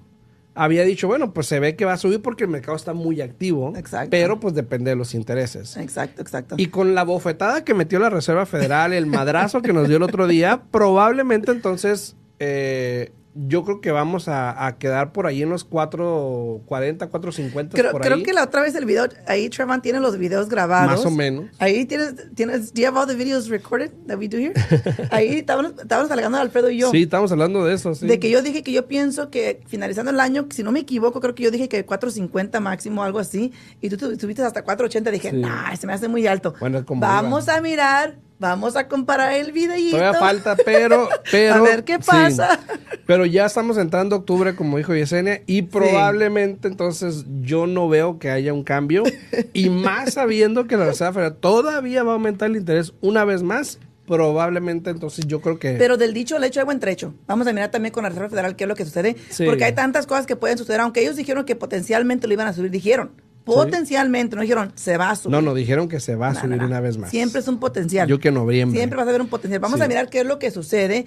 había 0.57 0.83
dicho, 0.83 1.07
bueno, 1.07 1.33
pues 1.33 1.47
se 1.47 1.61
ve 1.61 1.77
que 1.77 1.85
va 1.85 1.93
a 1.93 1.99
subir 1.99 2.21
porque 2.21 2.43
el 2.45 2.51
mercado 2.51 2.77
está 2.77 2.95
muy 2.95 3.21
activo, 3.21 3.73
Exacto. 3.77 4.11
pero 4.11 4.41
pues 4.41 4.55
depende 4.55 4.91
de 4.91 4.97
los 4.97 5.15
intereses. 5.15 5.77
Exacto, 5.77 6.21
exacto. 6.21 6.57
Y 6.59 6.67
con 6.67 6.97
la 6.97 7.05
bofetada 7.05 7.65
que 7.65 7.75
metió 7.75 8.01
la 8.01 8.11
Reserva 8.11 8.45
Federal, 8.45 8.93
el 8.93 9.07
madrazo 9.07 9.63
que 9.63 9.73
nos 9.73 9.87
dio 9.87 9.99
el 9.99 10.03
otro 10.03 10.27
día, 10.27 10.65
probablemente 10.73 11.53
entonces 11.53 12.17
eh, 12.41 13.13
yo 13.35 13.65
creo 13.65 13.81
que 13.81 13.91
vamos 13.93 14.29
a, 14.29 14.67
a 14.67 14.77
quedar 14.79 15.13
por 15.13 15.27
ahí 15.27 15.43
en 15.43 15.49
los 15.49 15.65
440, 15.65 17.09
450 17.09 17.77
Creo, 17.77 17.93
por 17.93 18.01
creo 18.03 18.17
ahí. 18.17 18.23
que 18.23 18.33
la 18.33 18.45
otra 18.45 18.61
vez 18.63 18.75
el 18.75 18.85
video, 18.85 19.07
ahí 19.27 19.49
Trevor 19.49 19.81
tiene 19.81 20.01
los 20.01 20.19
videos 20.19 20.49
grabados. 20.49 20.91
Más 20.91 21.07
o 21.07 21.11
menos. 21.11 21.47
Ahí 21.59 21.85
tienes, 21.87 22.15
tienes, 22.35 22.75
do 22.75 22.83
you 22.83 22.89
have 22.89 22.99
all 22.99 23.07
the 23.07 23.15
videos 23.15 23.49
recorded 23.49 23.91
that 24.07 24.19
we 24.19 24.29
do 24.29 24.39
here? 24.39 24.53
Ahí 25.11 25.39
estábamos, 25.39 25.73
estábamos 25.81 26.11
alegando 26.11 26.39
Alfredo 26.39 26.71
y 26.71 26.79
yo. 26.79 26.91
Sí, 26.91 27.03
estamos 27.03 27.33
hablando 27.33 27.65
de 27.65 27.75
eso, 27.75 27.95
sí. 27.95 28.07
De 28.07 28.19
que 28.21 28.29
yo 28.31 28.43
dije 28.43 28.63
que 28.63 28.73
yo 28.73 28.87
pienso 28.87 29.31
que 29.31 29.63
finalizando 29.67 30.11
el 30.11 30.21
año, 30.21 30.47
si 30.51 30.63
no 30.63 30.73
me 30.73 30.81
equivoco, 30.81 31.21
creo 31.21 31.35
que 31.35 31.43
yo 31.45 31.51
dije 31.51 31.69
que 31.69 31.87
4.50 31.87 32.61
máximo, 32.61 33.03
algo 33.03 33.19
así, 33.19 33.53
y 33.81 33.89
tú 33.89 33.97
tu- 33.97 34.17
tuviste 34.17 34.43
hasta 34.43 34.65
4.80, 34.65 35.11
dije, 35.11 35.31
Sí. 35.31 35.37
nah, 35.37 35.75
se 35.77 35.87
me 35.87 35.93
hace 35.95 36.09
muy 36.09 36.27
alto. 36.27 36.55
Bueno, 36.61 36.85
como 36.85 37.01
Vamos 37.01 37.45
iba. 37.45 37.57
a 37.57 37.61
mirar, 37.61 38.17
vamos 38.43 38.77
a 38.77 38.89
comparar 38.89 39.33
el 39.33 39.53
videíto. 39.53 39.97
Todavía 39.97 40.21
falta, 40.21 40.57
pero, 40.57 41.09
pero. 41.31 41.55
A 41.55 41.61
ver 41.63 41.85
qué 41.85 41.95
sí. 41.95 42.01
pasa. 42.07 42.61
Pero 43.07 43.25
ya 43.25 43.47
estamos 43.47 43.79
entrando 43.79 44.17
octubre, 44.17 44.55
como 44.55 44.77
dijo 44.77 44.95
Yesenia, 44.95 45.43
y 45.47 45.63
probablemente 45.63 46.69
entonces 46.69 47.25
yo 47.41 47.67
no 47.67 47.89
veo 47.89 48.19
que 48.19 48.31
haya 48.31 48.53
un 48.53 48.65
cambio. 48.65 49.05
y 49.55 49.71
más 49.71 50.15
sabiendo 50.15 50.67
que 50.67 50.77
la 50.77 50.87
Reserva 50.87 51.15
Federal 51.15 51.37
todavía 51.37 52.03
va 52.03 52.13
a 52.13 52.15
aumentar 52.15 52.51
el 52.51 52.57
interés 52.57 52.93
una 53.01 53.25
vez 53.25 53.43
más, 53.43 53.79
probablemente 54.07 54.91
entonces 54.91 55.27
yo 55.27 55.41
creo 55.41 55.59
que. 55.59 55.75
Pero 55.79 55.97
del 55.97 56.13
dicho 56.13 56.37
al 56.37 56.45
hecho 56.45 56.61
hay 56.61 56.67
buen 56.67 56.81
trecho. 56.81 57.15
Vamos 57.27 57.47
a 57.47 57.53
mirar 57.53 57.71
también 57.71 57.93
con 57.93 58.03
la 58.03 58.11
Reserva 58.11 58.29
Federal 58.29 58.57
qué 58.57 58.65
es 58.65 58.69
lo 58.69 58.75
que 58.75 58.85
sucede. 58.85 59.17
Sí. 59.31 59.47
Porque 59.47 59.65
hay 59.65 59.73
tantas 59.73 60.07
cosas 60.07 60.27
que 60.27 60.37
pueden 60.37 60.59
suceder, 60.59 60.81
aunque 60.81 61.01
ellos 61.01 61.17
dijeron 61.17 61.45
que 61.45 61.57
potencialmente 61.57 62.27
lo 62.27 62.35
iban 62.35 62.49
a 62.49 62.53
subir, 62.53 62.71
dijeron. 62.71 63.13
Potencialmente, 63.45 64.37
no 64.37 64.43
dijeron, 64.43 64.73
se 64.75 64.97
va 64.97 65.11
a 65.11 65.17
subir. 65.17 65.33
no, 65.33 65.43
no, 65.43 65.55
dijeron 65.55 65.89
que 65.89 66.01
se 66.01 66.15
va 66.15 66.29
a 66.29 66.33
No, 66.35 66.41
subir 66.41 66.51
no, 66.57 66.63
no. 66.63 66.67
una 66.69 66.81
vez 66.81 66.97
más. 66.99 67.11
Siempre 67.11 67.41
es 67.41 67.49
un 67.49 67.59
potencial. 67.59 68.09
Yo 68.09 68.19
que 68.21 68.29
en 68.29 68.35
noviembre. 68.35 68.79
Siempre 68.79 68.97
vas 68.97 69.09
a 69.09 69.13
ver 69.13 69.21
un 69.21 69.29
potencial. 69.29 69.61
Vamos 69.61 69.79
Sí. 69.79 69.85
a 69.85 69.89
mirar 69.89 70.09
qué 70.09 70.21
es 70.21 70.27
lo 70.27 70.39
que 70.39 70.51
sucede. 70.51 71.07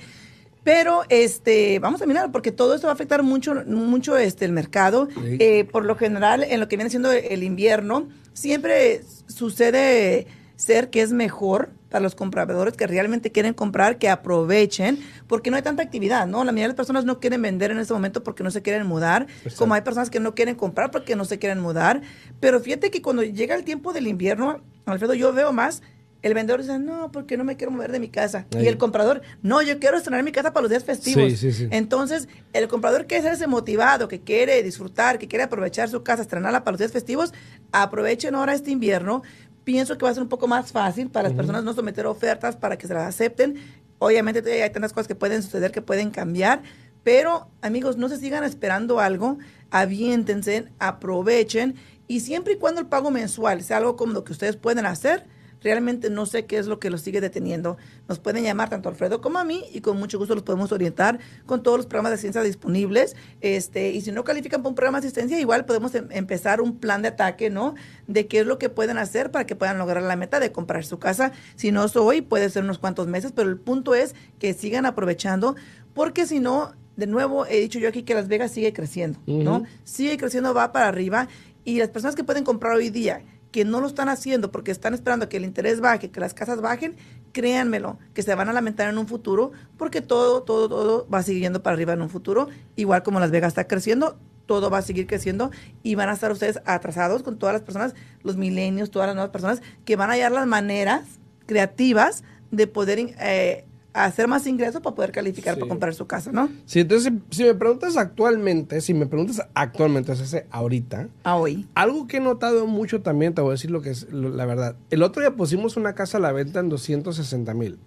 Pero 0.63 1.03
este, 1.09 1.77
vamos 1.79 2.01
a 2.01 2.07
mirar, 2.07 2.31
porque 2.31 2.51
todo 2.51 2.73
esto 2.73 2.87
va 2.87 2.91
a 2.91 2.95
afectar 2.95 3.21
mucho, 3.21 3.53
mucho 3.67 4.17
este, 4.17 4.45
el 4.45 4.51
mercado. 4.51 5.07
Sí. 5.13 5.37
Eh, 5.39 5.63
por 5.65 5.85
lo 5.85 5.95
general, 5.95 6.43
en 6.43 6.59
lo 6.59 6.67
que 6.67 6.75
viene 6.75 6.89
siendo 6.89 7.11
el 7.11 7.43
invierno, 7.43 8.07
siempre 8.33 9.01
sucede 9.27 10.25
ser 10.55 10.89
que 10.89 11.01
es 11.01 11.11
mejor 11.11 11.71
para 11.89 12.03
los 12.03 12.15
compradores 12.15 12.75
que 12.75 12.87
realmente 12.87 13.31
quieren 13.31 13.53
comprar, 13.53 13.97
que 13.97 14.09
aprovechen, 14.09 14.99
porque 15.27 15.49
no 15.49 15.57
hay 15.57 15.63
tanta 15.63 15.83
actividad, 15.83 16.27
¿no? 16.27 16.43
La 16.43 16.51
mayoría 16.51 16.63
de 16.63 16.67
las 16.69 16.75
personas 16.75 17.05
no 17.05 17.19
quieren 17.19 17.41
vender 17.41 17.71
en 17.71 17.79
este 17.79 17.93
momento 17.93 18.23
porque 18.23 18.43
no 18.43 18.51
se 18.51 18.61
quieren 18.61 18.85
mudar, 18.85 19.27
Exacto. 19.37 19.59
como 19.59 19.73
hay 19.73 19.81
personas 19.81 20.09
que 20.09 20.19
no 20.19 20.35
quieren 20.35 20.55
comprar 20.55 20.91
porque 20.91 21.15
no 21.15 21.25
se 21.25 21.39
quieren 21.39 21.59
mudar. 21.61 22.01
Pero 22.39 22.59
fíjate 22.59 22.91
que 22.91 23.01
cuando 23.01 23.23
llega 23.23 23.55
el 23.55 23.63
tiempo 23.63 23.93
del 23.93 24.07
invierno, 24.07 24.61
Alfredo, 24.85 25.13
yo 25.13 25.31
veo 25.31 25.53
más, 25.53 25.81
el 26.25 26.33
vendedor 26.33 26.61
dice, 26.61 26.79
no, 26.79 27.11
porque 27.11 27.37
no 27.37 27.43
me 27.43 27.55
quiero 27.55 27.69
mover 27.69 27.91
de 27.91 27.99
mi 27.99 28.09
casa. 28.09 28.47
Ahí. 28.55 28.63
Y 28.63 28.67
el 28.67 28.79
comprador, 28.79 29.21
no, 29.43 29.61
yo 29.61 29.77
quiero 29.77 29.95
estrenar 29.95 30.23
mi 30.23 30.31
casa 30.31 30.53
para 30.53 30.63
los 30.63 30.71
días 30.71 30.83
festivos. 30.83 31.33
Sí, 31.33 31.37
sí, 31.37 31.51
sí. 31.53 31.67
Entonces, 31.69 32.27
el 32.51 32.67
comprador 32.67 33.05
que 33.05 33.17
es 33.17 33.25
ese 33.25 33.45
motivado, 33.45 34.07
que 34.07 34.21
quiere 34.21 34.63
disfrutar, 34.63 35.19
que 35.19 35.27
quiere 35.27 35.43
aprovechar 35.43 35.87
su 35.87 36.01
casa, 36.01 36.23
estrenarla 36.23 36.63
para 36.63 36.73
los 36.73 36.79
días 36.79 36.91
festivos, 36.91 37.31
aprovechen 37.71 38.33
ahora 38.33 38.55
este 38.55 38.71
invierno. 38.71 39.21
Pienso 39.65 39.97
que 39.97 40.05
va 40.05 40.11
a 40.11 40.13
ser 40.13 40.23
un 40.23 40.29
poco 40.29 40.47
más 40.47 40.71
fácil 40.71 41.09
para 41.09 41.27
las 41.27 41.35
personas 41.35 41.63
no 41.65 41.73
someter 41.73 42.05
ofertas 42.05 42.55
para 42.55 42.77
que 42.77 42.87
se 42.87 42.93
las 42.93 43.07
acepten. 43.07 43.55
Obviamente 43.99 44.41
todavía 44.41 44.63
hay 44.63 44.69
tantas 44.69 44.93
cosas 44.93 45.07
que 45.07 45.15
pueden 45.15 45.43
suceder, 45.43 45.71
que 45.71 45.81
pueden 45.81 46.11
cambiar, 46.11 46.61
pero 47.03 47.49
amigos, 47.61 47.97
no 47.97 48.07
se 48.07 48.17
sigan 48.17 48.43
esperando 48.43 48.99
algo, 48.99 49.37
aviéntense, 49.71 50.69
aprovechen 50.79 51.75
y 52.07 52.19
siempre 52.19 52.53
y 52.53 52.57
cuando 52.57 52.79
el 52.79 52.87
pago 52.87 53.11
mensual 53.11 53.63
sea 53.63 53.77
algo 53.77 53.95
como 53.95 54.13
lo 54.13 54.23
que 54.23 54.31
ustedes 54.31 54.55
pueden 54.55 54.85
hacer, 54.85 55.25
realmente 55.65 56.09
no 56.09 56.25
sé 56.27 56.45
qué 56.45 56.57
es 56.59 56.67
lo 56.67 56.79
que 56.79 56.89
los 56.89 57.01
sigue 57.01 57.19
deteniendo. 57.19 57.75
Nos 58.07 58.19
pueden 58.19 58.43
llamar 58.43 58.69
tanto 58.69 58.87
a 58.87 58.91
Alfredo 58.91 59.19
como 59.19 59.39
a 59.39 59.43
mí 59.43 59.63
y 59.73 59.81
con 59.81 59.97
mucho 59.97 60.17
gusto 60.19 60.35
los 60.35 60.43
podemos 60.43 60.71
orientar 60.71 61.19
con 61.47 61.63
todos 61.63 61.77
los 61.77 61.87
programas 61.87 62.11
de 62.11 62.17
ciencia 62.19 62.41
disponibles. 62.43 63.15
Este, 63.41 63.89
y 63.89 64.01
si 64.01 64.11
no 64.11 64.23
califican 64.23 64.61
para 64.61 64.69
un 64.69 64.75
programa 64.75 65.01
de 65.01 65.07
asistencia, 65.07 65.39
igual 65.39 65.65
podemos 65.65 65.93
em- 65.95 66.07
empezar 66.11 66.61
un 66.61 66.77
plan 66.77 67.01
de 67.01 67.09
ataque, 67.09 67.49
¿no? 67.49 67.73
De 68.07 68.27
qué 68.27 68.39
es 68.41 68.45
lo 68.45 68.59
que 68.59 68.69
pueden 68.69 68.97
hacer 68.99 69.31
para 69.31 69.45
que 69.45 69.55
puedan 69.55 69.77
lograr 69.79 70.03
la 70.03 70.15
meta 70.15 70.39
de 70.39 70.51
comprar 70.51 70.85
su 70.85 70.99
casa. 70.99 71.31
Si 71.55 71.71
no 71.71 71.83
es 71.83 71.95
hoy, 71.95 72.21
puede 72.21 72.49
ser 72.51 72.63
unos 72.63 72.77
cuantos 72.79 73.07
meses, 73.07 73.31
pero 73.35 73.49
el 73.49 73.57
punto 73.59 73.95
es 73.95 74.13
que 74.39 74.53
sigan 74.53 74.85
aprovechando, 74.85 75.55
porque 75.95 76.27
si 76.27 76.39
no, 76.39 76.73
de 76.95 77.07
nuevo, 77.07 77.45
he 77.47 77.59
dicho 77.59 77.79
yo 77.79 77.89
aquí 77.89 78.03
que 78.03 78.13
Las 78.13 78.27
Vegas 78.27 78.51
sigue 78.51 78.71
creciendo, 78.71 79.19
¿no? 79.43 79.63
Sigue 79.83 80.15
creciendo, 80.17 80.53
va 80.53 80.71
para 80.71 80.87
arriba. 80.87 81.27
Y 81.67 81.79
las 81.79 81.89
personas 81.89 82.13
que 82.15 82.23
pueden 82.23 82.43
comprar 82.43 82.75
hoy 82.75 82.91
día, 82.91 83.23
que 83.55 83.63
no 83.63 83.79
lo 83.79 83.87
están 83.87 84.09
haciendo 84.09 84.51
porque 84.51 84.69
están 84.69 84.93
esperando 84.93 85.29
que 85.29 85.37
el 85.37 85.45
interés 85.45 85.79
baje, 85.79 86.11
que 86.11 86.19
las 86.19 86.33
casas 86.33 86.59
bajen, 86.59 86.97
créanmelo, 87.31 87.97
que 88.13 88.21
se 88.21 88.35
van 88.35 88.49
a 88.49 88.51
lamentar 88.51 88.89
en 88.89 88.97
un 88.97 89.07
futuro, 89.07 89.53
porque 89.77 90.01
todo, 90.01 90.43
todo, 90.43 90.67
todo 90.67 91.07
va 91.07 91.21
yendo 91.21 91.63
para 91.63 91.73
arriba 91.73 91.93
en 91.93 92.01
un 92.01 92.09
futuro. 92.09 92.49
Igual 92.75 93.01
como 93.03 93.21
Las 93.21 93.31
Vegas 93.31 93.51
está 93.51 93.65
creciendo, 93.65 94.17
todo 94.45 94.69
va 94.69 94.79
a 94.79 94.81
seguir 94.81 95.07
creciendo 95.07 95.51
y 95.83 95.95
van 95.95 96.09
a 96.09 96.11
estar 96.15 96.33
ustedes 96.33 96.59
atrasados 96.65 97.23
con 97.23 97.39
todas 97.39 97.53
las 97.53 97.61
personas, 97.61 97.95
los 98.23 98.35
milenios, 98.35 98.91
todas 98.91 99.07
las 99.07 99.15
nuevas 99.15 99.31
personas, 99.31 99.61
que 99.85 99.95
van 99.95 100.09
a 100.09 100.15
hallar 100.15 100.33
las 100.33 100.47
maneras 100.47 101.05
creativas 101.45 102.25
de 102.51 102.67
poder 102.67 102.99
eh, 102.99 103.63
hacer 104.03 104.27
más 104.27 104.45
ingresos 104.45 104.81
para 104.81 104.93
poder 104.95 105.11
calificar 105.11 105.53
Sí. 105.53 105.59
para 105.61 105.69
comprar 105.69 105.93
su 105.95 106.05
casa, 106.05 106.31
¿no? 106.31 106.49
Sí, 106.65 106.81
entonces, 106.81 107.13
si, 107.29 107.37
si 107.37 107.43
me 107.45 107.53
preguntas 107.55 107.95
actualmente, 107.95 108.81
si 108.81 108.93
me 108.93 109.05
preguntas 109.05 109.41
actualmente, 109.53 110.11
o 110.11 110.15
sea, 110.15 110.43
ahorita, 110.51 111.07
A 111.23 111.35
hoy. 111.37 111.65
algo 111.75 112.05
que 112.07 112.17
he 112.17 112.19
notado 112.19 112.67
mucho 112.67 113.01
también, 113.01 113.33
te 113.33 113.41
voy 113.41 113.49
a 113.49 113.53
decir 113.53 113.71
lo 113.71 113.81
que 113.81 113.91
es 113.91 114.11
lo- 114.11 114.29
la 114.29 114.45
verdad. 114.45 114.75
El 114.89 115.01
otro 115.03 115.21
día 115.21 115.35
pusimos 115.35 115.77
una 115.77 115.93
casa 115.95 116.17
a 116.17 116.21
la 116.21 116.31
venta 116.31 116.59
en 116.59 116.69
260 116.69 117.53
mil. 117.53 117.79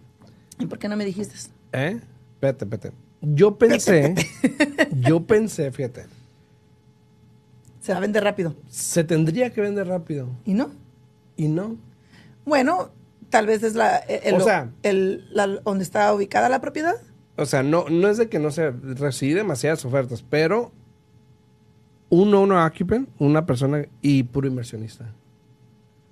¿Y 0.58 0.66
por 0.66 0.78
qué 0.78 0.88
no 0.88 0.96
me 0.96 1.04
dijiste? 1.04 1.34
¿Eh? 1.72 2.00
Espérate, 2.34 2.64
espérate. 2.64 2.92
Yo 3.20 3.58
pensé, 3.58 4.14
yo 5.00 5.24
pensé, 5.26 5.70
fíjate, 5.72 6.06
Se 7.80 7.92
va 7.92 7.98
a 7.98 8.00
vender 8.00 8.22
rápido. 8.24 8.54
se 8.68 9.04
tendría 9.04 9.52
que 9.52 9.60
vender 9.60 9.86
rápido. 9.88 10.28
¿Y 10.44 10.54
no? 10.54 10.70
Y 11.36 11.48
no. 11.48 11.76
Bueno, 12.44 12.90
tal 13.30 13.46
vez 13.46 13.62
es 13.62 13.74
la, 13.74 13.96
el, 13.96 14.34
O 14.34 14.40
sea- 14.40 14.70
el- 14.82 15.28
la- 15.32 15.46
donde 15.46 15.84
está 15.84 16.12
ubicada 16.14 16.48
la 16.48 16.60
propiedad. 16.60 16.94
O 17.36 17.46
sea, 17.46 17.62
no, 17.62 17.84
no 17.88 18.08
es 18.08 18.16
de 18.18 18.28
que 18.28 18.38
no 18.38 18.50
se 18.50 18.70
recibí 18.70 19.32
demasiadas 19.34 19.84
ofertas, 19.84 20.24
pero 20.28 20.72
un 22.08 22.34
owner 22.34 22.58
occupant, 22.58 23.08
una 23.18 23.46
persona 23.46 23.84
y 24.02 24.22
puro 24.24 24.48
inversionista. 24.48 25.12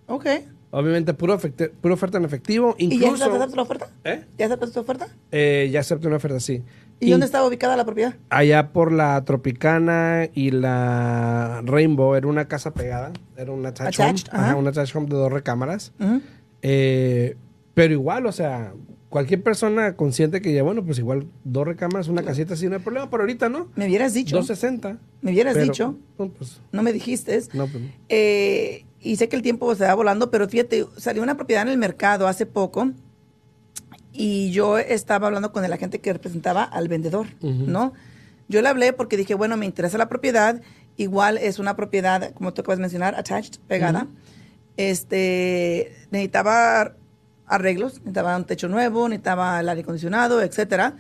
Ok. 0.07 0.27
Obviamente, 0.71 1.15
puro, 1.15 1.39
puro 1.81 1.95
oferta 1.95 2.19
en 2.19 2.25
efectivo. 2.27 2.75
¿Y 2.79 2.89
ya 2.99 3.07
Incluso. 3.07 3.25
aceptaste 3.25 3.57
la 3.57 3.63
oferta? 3.63 3.89
¿Eh? 4.05 4.25
¿Ya 4.37 4.47
aceptaste 4.47 4.75
tu 4.75 4.81
oferta? 4.81 5.09
Eh, 5.33 5.69
ya 5.73 5.81
acepté 5.81 6.07
una 6.07 6.17
oferta, 6.17 6.39
sí. 6.39 6.63
¿Y 7.01 7.07
In- 7.07 7.11
dónde 7.13 7.27
estaba 7.27 7.47
ubicada 7.47 7.77
la 7.77 7.85
propiedad? 7.85 8.15
Allá 8.29 8.73
por 8.73 8.93
la 8.93 9.25
Tropicana 9.25 10.29
y 10.35 10.51
la 10.51 11.63
Rainbow, 11.65 12.15
era 12.15 12.27
una 12.27 12.47
casa 12.47 12.73
pegada. 12.75 13.13
Era 13.37 13.53
una 13.53 13.71
attached, 13.71 14.01
Attached, 14.01 14.29
home. 14.29 14.39
Ajá, 14.39 14.47
ajá. 14.51 14.57
una 14.57 14.71
attached 14.71 14.97
home 14.97 15.07
de 15.09 15.17
dos 15.17 15.33
recámaras. 15.33 15.93
Ujú. 15.99 16.21
Eh, 16.69 17.37
pero 17.75 17.93
igual, 17.93 18.27
o 18.27 18.33
sea, 18.33 18.73
cualquier 19.09 19.41
persona 19.41 19.95
consciente 19.95 20.43
que 20.43 20.53
ya, 20.53 20.65
bueno, 20.65 20.85
pues 20.85 20.99
igual 20.99 21.29
dos 21.45 21.65
recámaras, 21.65 22.09
una 22.09 22.25
casita 22.25 22.55
así, 22.55 22.67
no 22.67 22.75
hay 22.75 22.83
problema. 22.83 23.09
Pero 23.09 23.23
ahorita 23.23 23.49
no. 23.49 23.69
Me 23.77 23.87
hubieras 23.87 24.15
dicho. 24.15 24.35
260. 24.35 24.99
Me 25.21 25.31
hubieras 25.31 25.55
Pero, 25.55 25.65
dicho. 25.65 25.97
No, 26.19 26.29
pues, 26.31 26.61
No 26.73 26.83
me 26.83 26.93
dijiste. 26.93 27.41
no, 27.53 27.69
pues, 27.69 27.85
no. 27.85 27.89
Eh, 28.09 28.85
y 29.01 29.15
sé 29.15 29.29
que 29.29 29.37
el 29.37 29.43
tiempo 29.43 29.73
se 29.77 29.85
va 29.85 29.95
volando, 29.95 30.33
pero 30.33 30.49
fíjate, 30.49 30.87
salió 30.97 31.23
una 31.23 31.37
propiedad 31.37 31.63
en 31.63 31.69
el 31.69 31.79
mercado 31.79 32.27
hace 32.27 32.47
poco 32.47 32.91
y 34.13 34.51
yo 34.51 34.79
estaba 34.79 35.29
hablando 35.29 35.53
con 35.53 35.65
el 35.65 35.73
agente 35.73 36.01
que 36.01 36.13
representaba 36.13 36.65
al 36.65 36.89
vendedor. 36.89 37.29
¿no? 37.43 37.93
Yo 38.49 38.61
le 38.61 38.69
hablé 38.69 38.93
porque 38.93 39.17
dije, 39.17 39.35
bueno, 39.35 39.57
me 39.57 39.67
interesa 39.67 39.99
la 39.99 40.09
propiedad, 40.09 40.61
igual 40.97 41.39
es 41.39 41.61
una 41.61 41.77
propiedad, 41.77 42.33
como 42.33 42.53
tú 42.53 42.63
acabas 42.63 42.79
de 42.79 42.83
mencionar, 42.83 43.15
attached, 43.15 43.61
pegada. 43.69 44.09
Este, 44.77 45.93
necesitaba 46.11 46.95
arreglos, 47.47 47.95
necesitaba 48.01 48.37
un 48.37 48.45
techo 48.45 48.69
nuevo, 48.69 49.09
necesitaba 49.09 49.61
el 49.61 49.69
aire 49.69 49.83
acondicionado, 49.83 50.43
etcétera. 50.43 50.97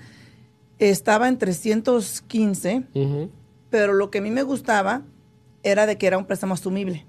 Estaba 0.78 1.28
en 1.28 1.38
315, 1.38 2.84
Ujú. 2.94 3.30
pero 3.70 3.92
lo 3.94 4.10
que 4.10 4.18
a 4.18 4.22
mí 4.22 4.30
me 4.30 4.42
gustaba 4.42 5.02
era 5.62 5.86
de 5.86 5.96
que 5.98 6.06
era 6.06 6.18
un 6.18 6.26
préstamo 6.26 6.54
asumible. 6.54 7.04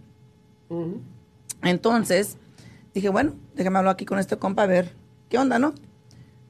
Entonces, 1.64 2.38
dije, 2.94 3.10
bueno, 3.10 3.36
déjame 3.56 3.80
hablar 3.80 3.94
aquí 3.94 4.06
con 4.06 4.20
este 4.20 4.38
compa 4.38 4.64
a 4.64 4.68
ver 4.68 4.96
qué 5.30 5.38
onda, 5.38 5.60
¿no? 5.60 5.74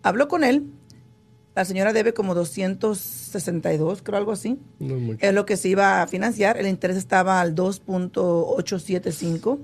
Habló 0.04 0.28
con 0.28 0.44
él. 0.44 0.68
La 1.56 1.66
señora 1.66 1.92
debe 1.92 2.14
como 2.14 2.36
262, 2.36 4.04
creo 4.04 4.18
algo 4.20 4.32
así. 4.32 4.60
No 4.80 4.96
es 4.96 5.02
mucho. 5.02 5.26
Es 5.26 5.34
lo 5.34 5.46
que 5.48 5.58
se 5.58 5.70
iba 5.70 6.04
a 6.04 6.08
financiar. 6.08 6.58
El 6.58 6.68
interés 6.68 6.98
estaba 6.98 7.42
al 7.42 7.56
2.875. 7.56 9.58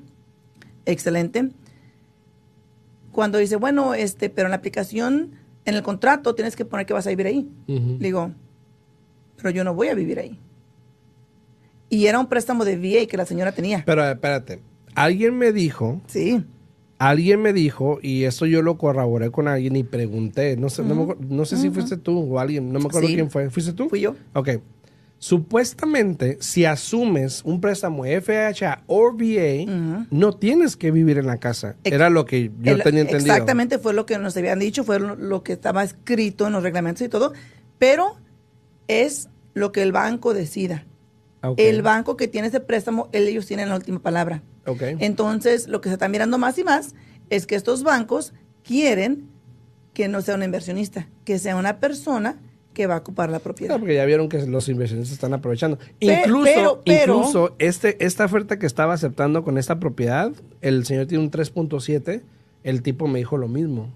Excelente. 0.85 1.49
Cuando 3.11 3.37
dice, 3.37 3.55
bueno, 3.57 3.93
este, 3.93 4.29
pero 4.29 4.47
en 4.47 4.51
la 4.51 4.57
aplicación, 4.57 5.31
en 5.65 5.75
el 5.75 5.83
contrato, 5.83 6.33
tienes 6.35 6.55
que 6.55 6.65
poner 6.65 6.85
que 6.85 6.93
vas 6.93 7.05
a 7.05 7.09
vivir 7.11 7.27
ahí. 7.27 7.47
Le 7.67 7.97
digo, 7.99 8.31
pero 9.37 9.49
yo 9.51 9.63
no 9.63 9.73
voy 9.75 9.89
a 9.89 9.95
vivir 9.95 10.19
ahí. 10.19 10.39
Y 11.89 12.07
era 12.07 12.19
un 12.19 12.27
préstamo 12.27 12.65
de 12.65 12.75
VA 12.77 13.05
que 13.07 13.17
la 13.17 13.25
señora 13.25 13.51
tenía. 13.51 13.83
Pero 13.85 14.03
espérate, 14.09 14.61
alguien 14.95 15.37
me 15.37 15.51
dijo, 15.51 16.01
Sí. 16.07 16.43
alguien 16.97 17.39
me 17.41 17.53
dijo, 17.53 17.99
y 18.01 18.23
esto 18.23 18.47
yo 18.47 18.63
lo 18.63 18.77
corroboré 18.79 19.29
con 19.29 19.47
alguien 19.47 19.75
y 19.75 19.83
pregunté, 19.83 20.57
no 20.57 20.69
sé, 20.69 20.81
no, 20.83 20.95
me 20.95 21.03
acuerdo- 21.03 21.23
no 21.29 21.45
sé 21.45 21.57
si 21.57 21.69
fuiste 21.69 21.97
tú 21.97 22.17
o 22.33 22.39
alguien, 22.39 22.73
no 22.73 22.79
me 22.79 22.85
acuerdo 22.87 23.07
Sí. 23.09 23.13
quién 23.13 23.29
fue. 23.29 23.49
¿Fuiste 23.51 23.73
tú? 23.73 23.89
Fui 23.89 23.99
yo. 24.01 24.15
Ok. 24.33 24.49
Supuestamente, 25.23 26.38
si 26.41 26.65
asumes 26.65 27.43
un 27.45 27.62
préstamo 27.62 28.03
FHA 28.03 28.83
o 28.88 29.13
VA, 29.13 30.05
no 30.12 30.33
tienes 30.33 30.75
que 30.75 30.91
vivir 30.91 31.17
en 31.17 31.27
la 31.27 31.38
casa. 31.39 31.77
Ex- 31.86 31.95
Era 31.95 32.09
lo 32.09 32.25
que 32.25 32.51
yo 32.62 32.73
El- 32.73 32.83
tenía 32.83 33.01
entendido. 33.01 33.31
Exactamente 33.33 33.79
fue 33.79 33.93
lo 33.93 34.05
que 34.05 34.17
nos 34.17 34.36
habían 34.36 34.59
dicho, 34.59 34.83
fue 34.83 34.99
lo, 34.99 35.41
que 35.41 35.53
estaba 35.53 35.83
escrito 35.83 36.45
en 36.47 36.51
los 36.53 36.62
reglamentos 36.62 37.01
y 37.03 37.07
todo, 37.09 37.31
pero 37.79 38.17
es 38.89 39.29
lo 39.53 39.71
que 39.71 39.81
el 39.81 39.93
banco 39.93 40.33
decida. 40.33 40.86
Ok. 41.41 41.57
El 41.57 41.81
banco 41.83 42.17
que 42.17 42.27
tiene 42.27 42.49
ese 42.49 42.59
préstamo, 42.59 43.07
ellos 43.13 43.45
tienen 43.45 43.69
la 43.69 43.75
última 43.77 43.99
palabra. 43.99 44.43
Ok. 44.65 44.81
Entonces, 44.99 45.69
lo 45.69 45.79
que 45.79 45.88
se 45.89 45.93
está 45.93 46.09
mirando 46.09 46.38
más 46.38 46.57
y 46.57 46.63
más 46.65 46.95
es 47.29 47.47
que 47.47 47.55
estos 47.55 47.83
bancos 47.83 48.33
quieren 48.63 49.29
que 49.93 50.09
no 50.09 50.21
sea 50.21 50.36
un 50.36 50.43
inversionista, 50.43 51.07
que 51.23 51.39
sea 51.39 51.55
una 51.55 51.79
persona 51.79 52.41
que 52.73 52.88
va 52.88 52.95
a 52.95 52.99
ocupar 52.99 53.29
la 53.29 53.38
No, 53.38 53.43
propiedad. 53.43 53.77
porque 53.79 53.95
ya 53.95 54.05
vieron 54.05 54.29
que 54.29 54.45
los 54.47 54.67
inversionistas 54.69 55.13
están 55.13 55.33
aprovechando. 55.33 55.77
Pe- 55.99 56.21
incluso, 56.25 56.43
pero- 56.53 56.81
pero- 56.86 57.15
incluso 57.17 57.55
este, 57.59 58.03
esta 58.05 58.25
oferta 58.25 58.57
que 58.59 58.65
estaba 58.65 58.93
aceptando 58.93 59.43
con 59.43 59.57
esta 59.57 59.79
propiedad, 59.79 60.31
el 60.62 60.86
señor 60.86 61.05
tiene 61.07 61.23
un 61.23 61.31
3.7, 61.31 62.21
el 62.63 62.81
tipo 62.81 63.07
me 63.07 63.19
dijo 63.19 63.38
lo 63.38 63.47
mismo. 63.47 63.89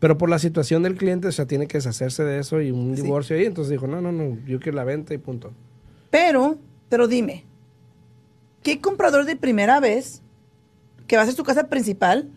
Pero 0.00 0.18
por 0.18 0.28
la 0.28 0.38
situación 0.38 0.82
del 0.82 0.96
cliente, 0.96 1.28
o 1.28 1.32
sea, 1.32 1.46
tiene 1.46 1.66
que 1.66 1.78
deshacerse 1.78 2.24
de 2.24 2.38
eso 2.40 2.60
y 2.60 2.70
un 2.70 2.94
Sí. 2.96 3.02
divorcio 3.02 3.36
ahí. 3.36 3.46
Entonces 3.46 3.70
dijo, 3.70 3.86
no, 3.86 4.00
no, 4.02 4.12
no, 4.12 4.36
yo 4.46 4.60
quiero 4.60 4.76
la 4.76 4.84
venta 4.84 5.14
y 5.14 5.18
punto. 5.18 5.52
Pero, 6.10 6.56
pero 6.90 7.08
dime, 7.08 7.44
¿qué 8.62 8.80
comprador 8.80 9.24
de 9.24 9.36
primera 9.36 9.80
vez 9.80 10.20
que 11.06 11.16
va 11.16 11.22
a 11.22 11.26
ser 11.26 11.34
su 11.34 11.44
casa 11.44 11.68
principal 11.68 12.28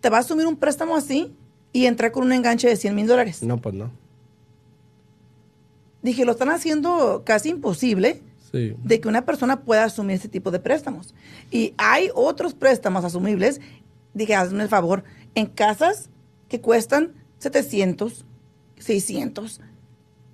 te 0.00 0.10
va 0.10 0.18
a 0.18 0.20
asumir 0.20 0.46
un 0.46 0.56
préstamo 0.56 0.96
así 0.96 1.32
y 1.72 1.86
entrar 1.86 2.12
con 2.12 2.24
un 2.24 2.32
enganche 2.32 2.68
de 2.68 2.76
100 2.76 2.94
mil 2.94 3.06
dólares? 3.06 3.42
No, 3.42 3.58
pues 3.58 3.74
no. 3.74 3.90
Dije, 6.06 6.24
lo 6.24 6.30
están 6.30 6.50
haciendo 6.50 7.22
casi 7.24 7.48
imposible 7.48 8.20
Sí. 8.52 8.76
de 8.84 9.00
que 9.00 9.08
una 9.08 9.24
persona 9.24 9.62
pueda 9.62 9.82
asumir 9.82 10.14
ese 10.14 10.28
tipo 10.28 10.52
de 10.52 10.60
préstamos. 10.60 11.14
Y 11.50 11.74
hay 11.78 12.10
otros 12.14 12.54
préstamos 12.54 13.04
asumibles. 13.04 13.60
Dije, 14.14 14.36
hazme 14.36 14.62
el 14.62 14.68
favor, 14.68 15.02
en 15.34 15.46
casas 15.46 16.08
que 16.48 16.60
cuestan 16.60 17.12
700, 17.38 18.24
600. 18.78 19.60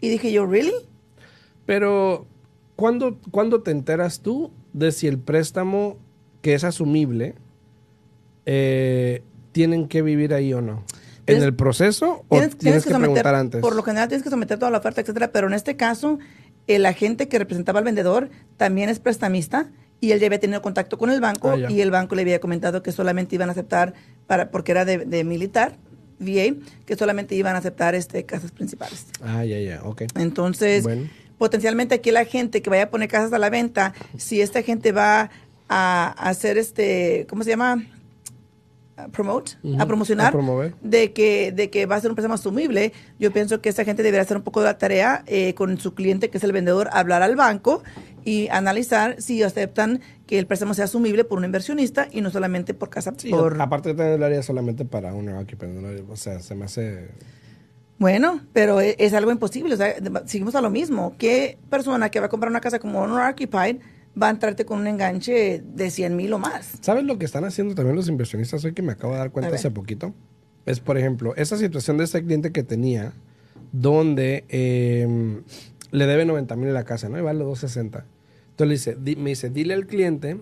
Y 0.03 0.11
dije 0.11 0.31
yo, 0.31 0.45
¿really? 0.45 0.75
Pero, 1.65 2.27
¿cuándo, 2.77 3.17
¿cuándo 3.31 3.63
te 3.63 3.71
enteras 3.71 4.21
tú 4.21 4.51
de 4.75 4.93
si 4.93 5.07
el 5.07 5.19
préstamo 5.19 5.97
que 6.43 6.53
es 6.53 6.65
asumible 6.65 7.35
eh, 8.45 9.23
tienen 9.53 9.89
que 9.89 10.03
vivir 10.03 10.35
ahí 10.35 10.53
o 10.53 10.61
no? 10.61 10.85
¿En 11.25 11.37
Tienes- 11.37 11.45
el 11.45 11.55
proceso 11.55 12.25
o 12.29 12.37
tienes, 12.59 12.85
que, 12.85 12.95
preguntar 12.95 13.35
antes? 13.35 13.61
Por 13.61 13.77
lo 13.77 13.83
general 13.83 14.09
tienes 14.09 14.25
que 14.25 14.31
someter 14.31 14.59
toda 14.59 14.71
la 14.73 14.79
oferta, 14.79 15.01
etcétera. 15.01 15.31
Pero 15.33 15.47
en 15.47 15.55
este 15.55 15.77
caso, 15.77 16.19
el 16.67 16.85
agente 16.87 17.29
que 17.29 17.39
representaba 17.39 17.79
al 17.79 17.85
vendedor 17.85 18.29
también 18.57 18.89
es 18.89 18.99
prestamista 18.99 19.71
y 20.01 20.11
él 20.11 20.19
ya 20.19 20.27
había 20.27 20.41
tenido 20.41 20.63
contacto 20.63 20.99
con 20.99 21.11
el 21.11 21.21
banco 21.21 21.51
Ah, 21.53 21.71
y 21.71 21.81
el 21.81 21.93
banco 21.93 22.17
le 22.17 22.23
había 22.23 22.41
comentado 22.41 22.83
que 22.83 22.91
solamente 22.91 23.37
iban 23.37 23.49
a 23.49 23.53
aceptar, 23.53 23.95
para 24.27 24.51
porque 24.51 24.73
era 24.73 24.85
de, 24.85 24.99
de 24.99 25.23
militar, 25.23 25.77
VA, 26.19 26.55
que 26.87 26.97
solamente 26.97 27.35
iban 27.37 27.55
a 27.55 27.59
aceptar 27.59 27.95
este 27.95 28.25
casas 28.27 28.51
principales. 28.51 29.07
Ah, 29.23 29.45
ya, 29.45 29.59
ya, 29.61 29.81
ok. 29.85 30.03
Entonces, 30.17 30.83
Bueno. 30.83 31.09
potencialmente 31.39 31.95
aquí 31.95 32.11
la 32.11 32.25
gente 32.25 32.63
que 32.63 32.71
vaya 32.71 32.85
a 32.85 32.91
poner 32.91 33.09
casas 33.09 33.33
a 33.33 33.39
la 33.39 33.49
venta, 33.51 33.95
si 34.19 34.41
esta 34.41 34.63
gente 34.63 34.91
va 34.91 35.31
a 35.69 36.09
hacer 36.29 36.59
este, 36.59 37.27
¿cómo 37.31 37.45
se 37.45 37.51
llama? 37.51 37.85
A 38.95 39.09
promote, 39.09 39.53
a 39.79 39.87
promocionar, 39.87 40.29
a 40.29 40.33
promover. 40.33 40.75
de 40.83 41.15
que 41.15 41.51
de 41.51 41.71
que 41.71 41.87
va 41.87 41.97
a 41.97 42.01
ser 42.01 42.11
un 42.11 42.15
préstamo 42.15 42.35
asumible, 42.35 42.93
yo 43.19 43.33
pienso 43.33 43.63
que 43.63 43.71
esta 43.71 43.85
gente 43.85 44.03
debería 44.03 44.21
hacer 44.21 44.37
un 44.37 44.43
poco 44.43 44.61
de 44.61 44.67
la 44.67 44.77
tarea 44.77 45.25
eh, 45.27 45.55
con 45.55 45.79
su 45.79 45.95
cliente, 45.95 46.29
que 46.29 46.37
es 46.37 46.45
el 46.45 46.53
vendedor, 46.53 46.91
hablar 46.93 47.23
al 47.23 47.35
banco 47.35 47.83
y 48.25 48.49
analizar 48.49 49.17
si 49.21 49.43
aceptan 49.43 50.01
que 50.27 50.39
el 50.39 50.47
préstamo 50.47 50.75
sea 50.75 50.85
asumible 50.85 51.25
por 51.25 51.39
un 51.39 51.45
inversionista 51.45 52.07
y 52.11 52.21
no 52.21 52.31
solamente 52.31 52.75
por 52.75 52.91
casa. 52.91 53.15
Sí, 53.17 53.31
por, 53.31 53.61
aparte 53.61 53.91
el 53.91 54.23
área 54.23 54.43
solamente 54.43 54.85
para 54.85 55.15
un 55.15 55.29
occupant, 55.31 56.11
o 56.11 56.17
sea, 56.17 56.41
se 56.41 56.55
me 56.55 56.67
hace... 56.67 57.09
Bueno, 57.99 58.41
pero 58.53 58.81
e- 58.81 58.97
es, 58.99 59.15
algo 59.15 59.31
imposible. 59.31 59.75
O 59.75 59.77
sea, 59.77 59.95
seguimos 60.27 60.57
a 60.57 60.61
lo 60.61 60.71
mismo. 60.71 61.15
¿Qué 61.19 61.57
persona 61.71 62.11
que 62.11 62.19
va 62.19 62.27
a 62.27 62.29
comprar 62.29 62.51
una 62.51 62.61
casa 62.61 62.81
como 62.81 63.01
Owner 63.01 63.31
Occupied 63.31 63.77
va 64.21 64.29
a 64.29 64.31
entrarte 64.31 64.65
con 64.65 64.81
un 64.81 64.87
enganche 64.87 65.63
de 65.65 65.91
100 65.91 66.17
mil 66.17 66.33
o 66.33 66.39
más? 66.39 66.73
¿Sabes 66.81 67.05
lo 67.05 67.19
que 67.19 67.25
están 67.25 67.45
haciendo 67.45 67.75
también 67.75 67.97
los 67.97 68.09
inversionistas 68.09 68.65
hoy 68.65 68.73
que 68.73 68.83
me 68.83 68.93
acabo 68.93 69.13
de 69.15 69.19
dar 69.21 69.31
cuenta 69.31 69.51
hace 69.57 69.71
poquito? 69.71 70.15
Es, 70.67 70.81
por 70.81 70.97
ejemplo, 70.99 71.35
esa 71.37 71.57
situación 71.57 71.97
de 71.99 72.05
este 72.05 72.23
cliente 72.23 72.53
que 72.53 72.63
tenía, 72.63 73.13
donde 73.73 74.45
eh, 74.49 75.43
le 75.91 76.07
debe 76.07 76.25
90 76.25 76.55
mil 76.57 76.69
en 76.69 76.75
la 76.75 76.85
casa, 76.85 77.09
¿no? 77.09 77.19
Y 77.19 77.23
vale 77.23 77.41
260. 77.43 78.05
Entonces 78.51 78.67
le 78.69 78.75
dice, 78.75 78.97
di- 79.03 79.17
me 79.17 79.31
dice, 79.31 79.51
dile 79.51 79.75
al 79.75 79.87
cliente 79.87 80.39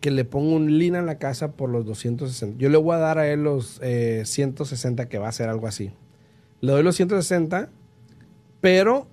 que 0.00 0.10
le 0.10 0.24
ponga 0.24 0.54
un 0.54 0.78
lina 0.78 0.98
en 0.98 1.06
la 1.06 1.18
casa 1.18 1.52
por 1.52 1.70
los 1.70 1.84
260. 1.86 2.58
Yo 2.58 2.68
le 2.68 2.76
voy 2.76 2.94
a 2.94 2.98
dar 2.98 3.18
a 3.18 3.26
él 3.28 3.42
los 3.42 3.80
eh, 3.82 4.22
160, 4.26 5.08
que 5.08 5.18
va 5.18 5.28
a 5.28 5.32
ser 5.32 5.48
algo 5.48 5.66
así. 5.66 5.90
Le 6.60 6.72
doy 6.72 6.82
los 6.82 6.96
160, 6.96 7.70
pero 8.60 9.08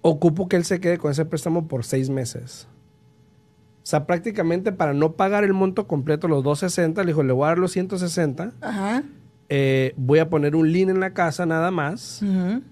ocupo 0.00 0.48
que 0.48 0.56
él 0.56 0.64
se 0.64 0.80
quede 0.80 0.98
con 0.98 1.10
ese 1.12 1.24
préstamo 1.26 1.68
por 1.68 1.84
seis 1.84 2.10
meses. 2.10 2.66
O 3.84 3.86
sea, 3.86 4.06
prácticamente 4.06 4.72
para 4.72 4.94
no 4.94 5.12
pagar 5.12 5.44
el 5.44 5.52
monto 5.52 5.86
completo, 5.86 6.26
los 6.26 6.42
260, 6.42 7.02
le 7.02 7.08
dijo, 7.08 7.22
le 7.22 7.34
voy 7.34 7.44
a 7.44 7.48
dar 7.48 7.58
los 7.58 7.72
160, 7.72 8.52
Ajá. 8.62 9.02
eh, 9.50 9.92
voy 9.98 10.20
a 10.20 10.30
poner 10.30 10.56
un 10.56 10.72
lien 10.72 10.88
en 10.88 11.00
la 11.00 11.12
casa 11.12 11.44
nada 11.44 11.70
más, 11.70 12.22
Ujú. 12.22 12.62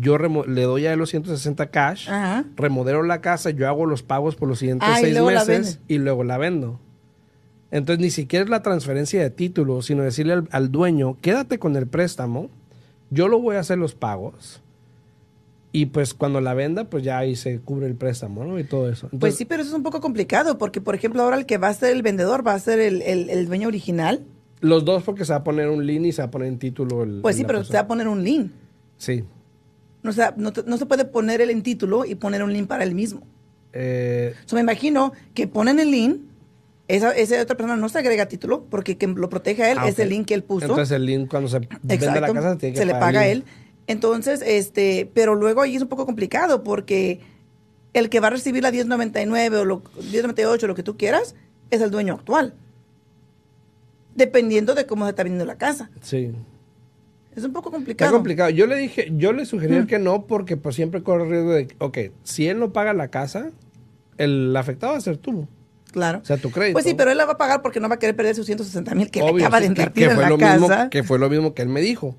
yo 0.00 0.16
remo- 0.16 0.46
le 0.46 0.62
doy 0.62 0.86
a 0.86 0.94
él 0.94 0.98
los 0.98 1.10
160 1.10 1.66
cash, 1.70 2.08
Ajá. 2.08 2.44
remodelo 2.56 3.02
la 3.02 3.20
casa, 3.20 3.50
yo 3.50 3.68
hago 3.68 3.84
los 3.84 4.02
pagos 4.02 4.34
por 4.34 4.48
los 4.48 4.58
siguientes 4.60 4.88
Ah, 4.90 4.96
seis 4.98 5.14
meses 5.20 5.80
y 5.88 5.98
luego 5.98 6.24
la 6.24 6.38
vendo. 6.38 6.80
Entonces, 7.70 8.02
ni 8.02 8.10
siquiera 8.10 8.42
es 8.44 8.50
la 8.50 8.62
transferencia 8.62 9.20
de 9.22 9.28
título, 9.30 9.82
sino 9.82 10.02
decirle 10.02 10.32
al, 10.32 10.48
al 10.52 10.72
dueño, 10.72 11.18
quédate 11.20 11.58
con 11.58 11.76
el 11.76 11.86
préstamo, 11.86 12.48
yo 13.10 13.28
lo 13.28 13.38
voy 13.40 13.56
a 13.56 13.60
hacer 13.60 13.76
los 13.76 13.94
pagos. 13.94 14.62
Y 15.72 15.86
pues 15.86 16.14
cuando 16.14 16.40
la 16.40 16.52
venda, 16.54 16.84
pues 16.90 17.04
ya 17.04 17.18
ahí 17.18 17.36
se 17.36 17.60
cubre 17.60 17.86
el 17.86 17.94
préstamo, 17.94 18.44
¿no? 18.44 18.58
Y 18.58 18.64
todo 18.64 18.90
eso. 18.90 19.08
Pues 19.18 19.36
sí, 19.36 19.44
pero 19.44 19.62
eso 19.62 19.70
es 19.70 19.76
un 19.76 19.84
poco 19.84 20.00
complicado 20.00 20.58
porque, 20.58 20.80
por 20.80 20.94
ejemplo, 20.96 21.22
ahora 21.22 21.36
el 21.36 21.46
que 21.46 21.58
va 21.58 21.68
a 21.68 21.74
ser 21.74 21.92
el 21.94 22.02
vendedor 22.02 22.44
va 22.46 22.54
a 22.54 22.58
ser 22.58 22.80
el, 22.80 23.02
el- 23.02 23.30
el 23.30 23.46
dueño 23.46 23.68
original. 23.68 24.24
Los 24.60 24.84
dos 24.84 25.04
porque 25.04 25.24
se 25.24 25.32
va 25.32 25.38
a 25.38 25.44
poner 25.44 25.68
un 25.68 25.86
lien 25.86 26.04
y 26.04 26.12
se 26.12 26.22
va 26.22 26.26
a 26.26 26.30
poner 26.30 26.48
en 26.48 26.58
título 26.58 27.04
el... 27.04 27.20
Pues 27.22 27.36
sí, 27.36 27.44
pero 27.46 27.62
se 27.64 27.72
va 27.74 27.80
a 27.80 27.86
poner 27.86 28.08
un 28.08 28.24
lien. 28.24 28.52
Sí. 28.96 29.22
O 30.04 30.12
sea, 30.12 30.34
no, 30.36 30.52
no 30.66 30.76
se 30.76 30.86
puede 30.86 31.04
poner 31.04 31.40
él 31.40 31.50
en 31.50 31.62
título 31.62 32.04
y 32.04 32.14
poner 32.16 32.42
un 32.42 32.52
lien 32.52 32.66
para 32.66 32.82
él 32.84 32.94
mismo. 32.94 33.22
Eh, 33.72 34.34
So, 34.46 34.56
me 34.56 34.62
imagino 34.62 35.12
que 35.34 35.46
ponen 35.46 35.78
el 35.78 35.90
lien, 35.92 36.22
esa, 36.88 37.12
esa 37.12 37.40
otra 37.40 37.56
persona 37.56 37.76
no 37.76 37.88
se 37.88 38.00
agrega 38.00 38.26
título 38.26 38.64
porque 38.68 38.98
quien 38.98 39.14
lo 39.14 39.28
protege 39.28 39.62
a 39.62 39.70
él 39.72 39.78
ah, 39.80 39.88
es 39.88 39.98
el 40.00 40.08
link 40.08 40.26
que 40.26 40.34
él 40.34 40.42
puso. 40.42 40.66
Entonces 40.66 40.90
el 40.90 41.06
lien 41.06 41.26
cuando 41.26 41.48
se 41.48 41.60
vende 41.82 42.20
la 42.20 42.32
casa 42.32 42.58
tiene 42.58 42.72
que 42.72 42.78
se 42.80 42.84
le 42.86 42.94
paga 42.94 43.20
a 43.20 43.28
él. 43.28 43.44
Entonces, 43.86 44.42
este, 44.46 45.10
pero 45.14 45.34
luego 45.34 45.62
ahí 45.62 45.76
es 45.76 45.82
un 45.82 45.88
poco 45.88 46.06
complicado 46.06 46.62
porque 46.62 47.20
el 47.92 48.08
que 48.08 48.20
va 48.20 48.28
a 48.28 48.30
recibir 48.30 48.62
la 48.62 48.70
1099 48.70 49.56
o 49.58 49.64
lo, 49.64 49.82
1098, 50.12 50.66
lo 50.66 50.74
que 50.74 50.82
tú 50.82 50.96
quieras, 50.96 51.34
es 51.70 51.80
el 51.80 51.90
dueño 51.90 52.14
actual. 52.14 52.54
Dependiendo 54.14 54.74
de 54.74 54.86
cómo 54.86 55.04
se 55.06 55.10
está 55.10 55.22
vendiendo 55.22 55.44
la 55.44 55.56
casa. 55.56 55.90
Sí. 56.02 56.32
Es 57.34 57.44
un 57.44 57.52
poco 57.52 57.68
Está 57.68 57.76
complicado. 57.76 58.12
complicado. 58.12 58.50
Yo 58.50 58.66
le 58.66 58.76
dije, 58.76 59.12
yo 59.16 59.32
le 59.32 59.44
sugerí 59.46 59.76
Mm. 59.80 59.86
que 59.86 59.98
no 59.98 60.26
porque 60.26 60.56
pues 60.56 60.74
siempre 60.74 61.02
corre 61.02 61.24
el 61.24 61.30
riesgo 61.30 61.52
de, 61.52 61.68
ok, 61.78 61.98
si 62.24 62.48
él 62.48 62.58
no 62.58 62.72
paga 62.72 62.92
la 62.92 63.08
casa, 63.08 63.50
el 64.18 64.54
afectado 64.56 64.92
va 64.92 64.98
a 64.98 65.02
ser 65.02 65.16
tú. 65.16 65.46
Claro. 65.92 66.18
O 66.22 66.24
sea, 66.24 66.36
tu 66.36 66.50
crédito. 66.50 66.74
Pues 66.74 66.84
sí, 66.84 66.94
pero 66.94 67.10
él 67.10 67.16
la 67.18 67.24
va 67.24 67.32
a 67.32 67.38
pagar 67.38 67.62
porque 67.62 67.80
no 67.80 67.88
va 67.88 67.96
a 67.96 67.98
querer 67.98 68.14
perder 68.16 68.34
sus 68.34 68.46
160 68.46 68.94
mil 68.94 69.10
que 69.10 69.20
le 69.20 69.28
acaba 69.30 69.58
sí, 69.58 69.62
de 69.68 69.74
que- 69.74 69.80
invertir 69.80 70.04
que 70.04 70.10
en 70.10 70.14
fue 70.16 70.22
la 70.24 70.28
lo 70.30 70.38
casa. 70.38 70.58
Mismo, 70.58 70.90
que 70.90 71.02
fue 71.04 71.18
lo 71.18 71.30
mismo 71.30 71.54
que 71.54 71.62
él 71.62 71.68
me 71.68 71.80
dijo. 71.80 72.16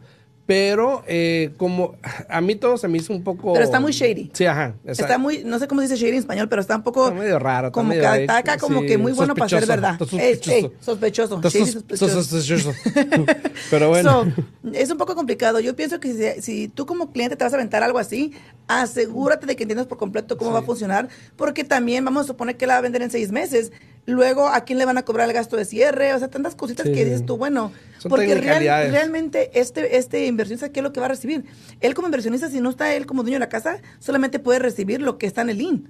Pero 0.47 1.03
eh, 1.07 1.51
como 1.57 1.95
a 2.27 2.41
mí 2.41 2.55
todo 2.55 2.77
se 2.77 2.87
me 2.87 2.97
hizo 2.97 3.13
un 3.13 3.23
poco... 3.23 3.53
Pero 3.53 3.63
está 3.63 3.79
muy 3.79 3.91
shady. 3.93 4.31
Sí, 4.33 4.45
ajá. 4.45 4.73
Está 4.83 5.17
muy, 5.17 5.43
no 5.45 5.59
sé 5.59 5.67
cómo 5.67 5.81
se 5.81 5.87
dice 5.87 5.97
shady 5.97 6.11
en 6.13 6.17
español, 6.17 6.49
pero 6.49 6.61
está 6.61 6.75
un 6.75 6.83
poco... 6.83 7.07
Está 7.07 7.19
medio 7.19 7.39
raro, 7.39 7.67
está 7.67 7.73
Como 7.73 7.89
medio 7.89 8.01
que 8.01 8.07
ataca 8.07 8.57
como 8.57 8.81
sí, 8.81 8.87
que 8.87 8.97
muy 8.97 9.13
bueno 9.13 9.33
para 9.35 9.47
ser 9.47 9.65
verdad. 9.65 9.97
Ey, 10.01 10.35
sospechoso. 10.35 10.51
ey, 10.51 10.71
sospechoso. 10.81 11.35
Está 11.35 11.49
shady, 11.49 11.65
sos- 11.71 11.73
sospechoso. 11.99 12.23
sospechoso. 12.23 12.73
Pero 13.69 13.89
bueno. 13.89 14.25
So, 14.25 14.71
es 14.73 14.89
un 14.91 14.97
poco 14.97 15.15
complicado. 15.15 15.59
Yo 15.59 15.75
pienso 15.75 15.99
que 15.99 16.35
si, 16.35 16.41
si 16.41 16.67
tú 16.67 16.85
como 16.85 17.11
cliente 17.11 17.35
te 17.35 17.43
vas 17.43 17.53
a 17.53 17.55
aventar 17.55 17.83
algo 17.83 17.99
así, 17.99 18.33
asegúrate 18.67 19.45
de 19.45 19.55
que 19.55 19.63
entiendas 19.63 19.87
por 19.87 19.97
completo 19.97 20.37
cómo 20.37 20.49
Sí. 20.51 20.53
va 20.55 20.59
a 20.59 20.63
funcionar, 20.63 21.07
porque 21.35 21.63
también 21.63 22.03
vamos 22.03 22.23
a 22.25 22.27
suponer 22.27 22.57
que 22.57 22.67
la 22.67 22.73
va 22.73 22.79
a 22.79 22.81
vender 22.81 23.01
en 23.03 23.11
seis 23.11 23.31
meses. 23.31 23.71
Luego, 24.07 24.47
¿a 24.47 24.61
quién 24.61 24.79
le 24.79 24.85
van 24.85 24.97
a 24.97 25.03
cobrar 25.03 25.27
el 25.27 25.33
gasto 25.33 25.55
de 25.57 25.63
cierre? 25.65 26.13
O 26.13 26.19
sea, 26.19 26.27
tantas 26.27 26.55
cositas 26.55 26.87
Sí. 26.87 26.91
que 26.93 27.05
dices 27.05 27.25
tú, 27.25 27.37
bueno, 27.37 27.71
Son 27.99 28.09
porque 28.09 28.33
real- 28.35 28.91
realmente 28.91 29.51
este, 29.59 29.97
este 29.97 30.25
inversionista, 30.25 30.69
¿qué 30.69 30.79
es 30.79 30.83
lo 30.83 30.91
que 30.91 30.99
va 30.99 31.05
a 31.05 31.09
recibir? 31.09 31.45
Él 31.81 31.93
como 31.93 32.07
inversionista, 32.07 32.49
si 32.49 32.59
no 32.61 32.71
está 32.71 32.93
él 32.95 33.05
como 33.05 33.21
dueño 33.21 33.35
de 33.35 33.41
la 33.41 33.49
casa, 33.49 33.77
solamente 33.99 34.39
puede 34.39 34.57
recibir 34.59 35.01
lo 35.01 35.17
que 35.19 35.27
está 35.27 35.41
en 35.43 35.49
el 35.51 35.61
IN. 35.61 35.87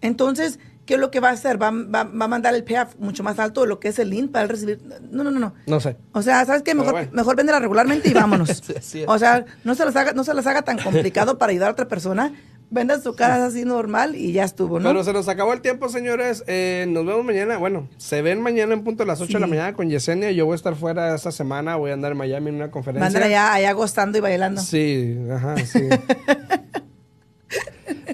Entonces, 0.00 0.58
¿qué 0.86 0.94
es 0.94 1.00
lo 1.00 1.10
que 1.10 1.20
va 1.20 1.28
a 1.28 1.32
hacer? 1.32 1.60
Va, 1.60 1.70
va- 1.70 2.04
va 2.04 2.24
a 2.24 2.28
mandar 2.28 2.54
el 2.54 2.64
payoff 2.64 2.94
mucho 2.98 3.22
más 3.22 3.38
alto 3.38 3.60
de 3.60 3.66
lo 3.66 3.78
que 3.78 3.88
es 3.88 3.98
el 3.98 4.12
IN 4.14 4.28
para 4.28 4.44
él 4.44 4.48
recibir. 4.48 4.80
No, 5.10 5.22
no, 5.22 5.30
no, 5.30 5.38
no. 5.38 5.54
No 5.66 5.80
sé. 5.80 5.96
O 6.12 6.22
sea, 6.22 6.44
¿sabes 6.46 6.62
qué? 6.62 6.74
Mejor, 6.74 6.92
bueno. 6.92 7.10
mejor 7.12 7.36
véndela 7.36 7.58
regularmente 7.60 8.08
y 8.08 8.14
vámonos. 8.14 8.62
Sí, 8.80 9.04
o 9.06 9.18
sea, 9.18 9.44
no 9.64 9.74
se, 9.74 9.84
las 9.84 9.94
haga, 9.96 10.12
no 10.14 10.24
se 10.24 10.32
las 10.32 10.46
haga 10.46 10.62
tan 10.62 10.78
complicado 10.78 11.36
para 11.36 11.50
ayudar 11.50 11.68
a 11.68 11.72
otra 11.72 11.88
persona. 11.88 12.32
Vendan 12.70 13.02
su 13.02 13.14
casa 13.14 13.46
así 13.46 13.64
normal 13.64 14.16
y 14.16 14.32
ya 14.32 14.44
estuvo, 14.44 14.80
¿no? 14.80 14.88
Pero 14.88 15.04
se 15.04 15.12
nos 15.12 15.28
acabó 15.28 15.52
el 15.52 15.60
tiempo, 15.60 15.88
señores. 15.88 16.42
Eh, 16.46 16.86
nos 16.88 17.06
vemos 17.06 17.24
mañana. 17.24 17.56
Bueno, 17.58 17.88
se 17.98 18.20
ven 18.22 18.40
mañana 18.40 18.74
en 18.74 18.82
punto 18.82 19.04
a 19.04 19.06
las 19.06 19.20
8 19.20 19.34
de 19.34 19.40
la 19.40 19.46
mañana 19.46 19.74
con 19.74 19.88
Yesenia. 19.88 20.32
Yo 20.32 20.46
voy 20.46 20.54
a 20.54 20.56
estar 20.56 20.74
fuera 20.74 21.14
esta 21.14 21.30
semana. 21.30 21.76
Voy 21.76 21.90
a 21.90 21.94
andar 21.94 22.12
en 22.12 22.18
Miami 22.18 22.48
en 22.48 22.56
una 22.56 22.70
conferencia. 22.70 23.04
Mándala 23.04 23.26
allá, 23.26 23.54
allá 23.54 23.72
gozando 23.72 24.18
y 24.18 24.20
bailando. 24.20 24.60
Sí, 24.60 25.16
ajá, 25.30 25.56
sí. 25.58 25.88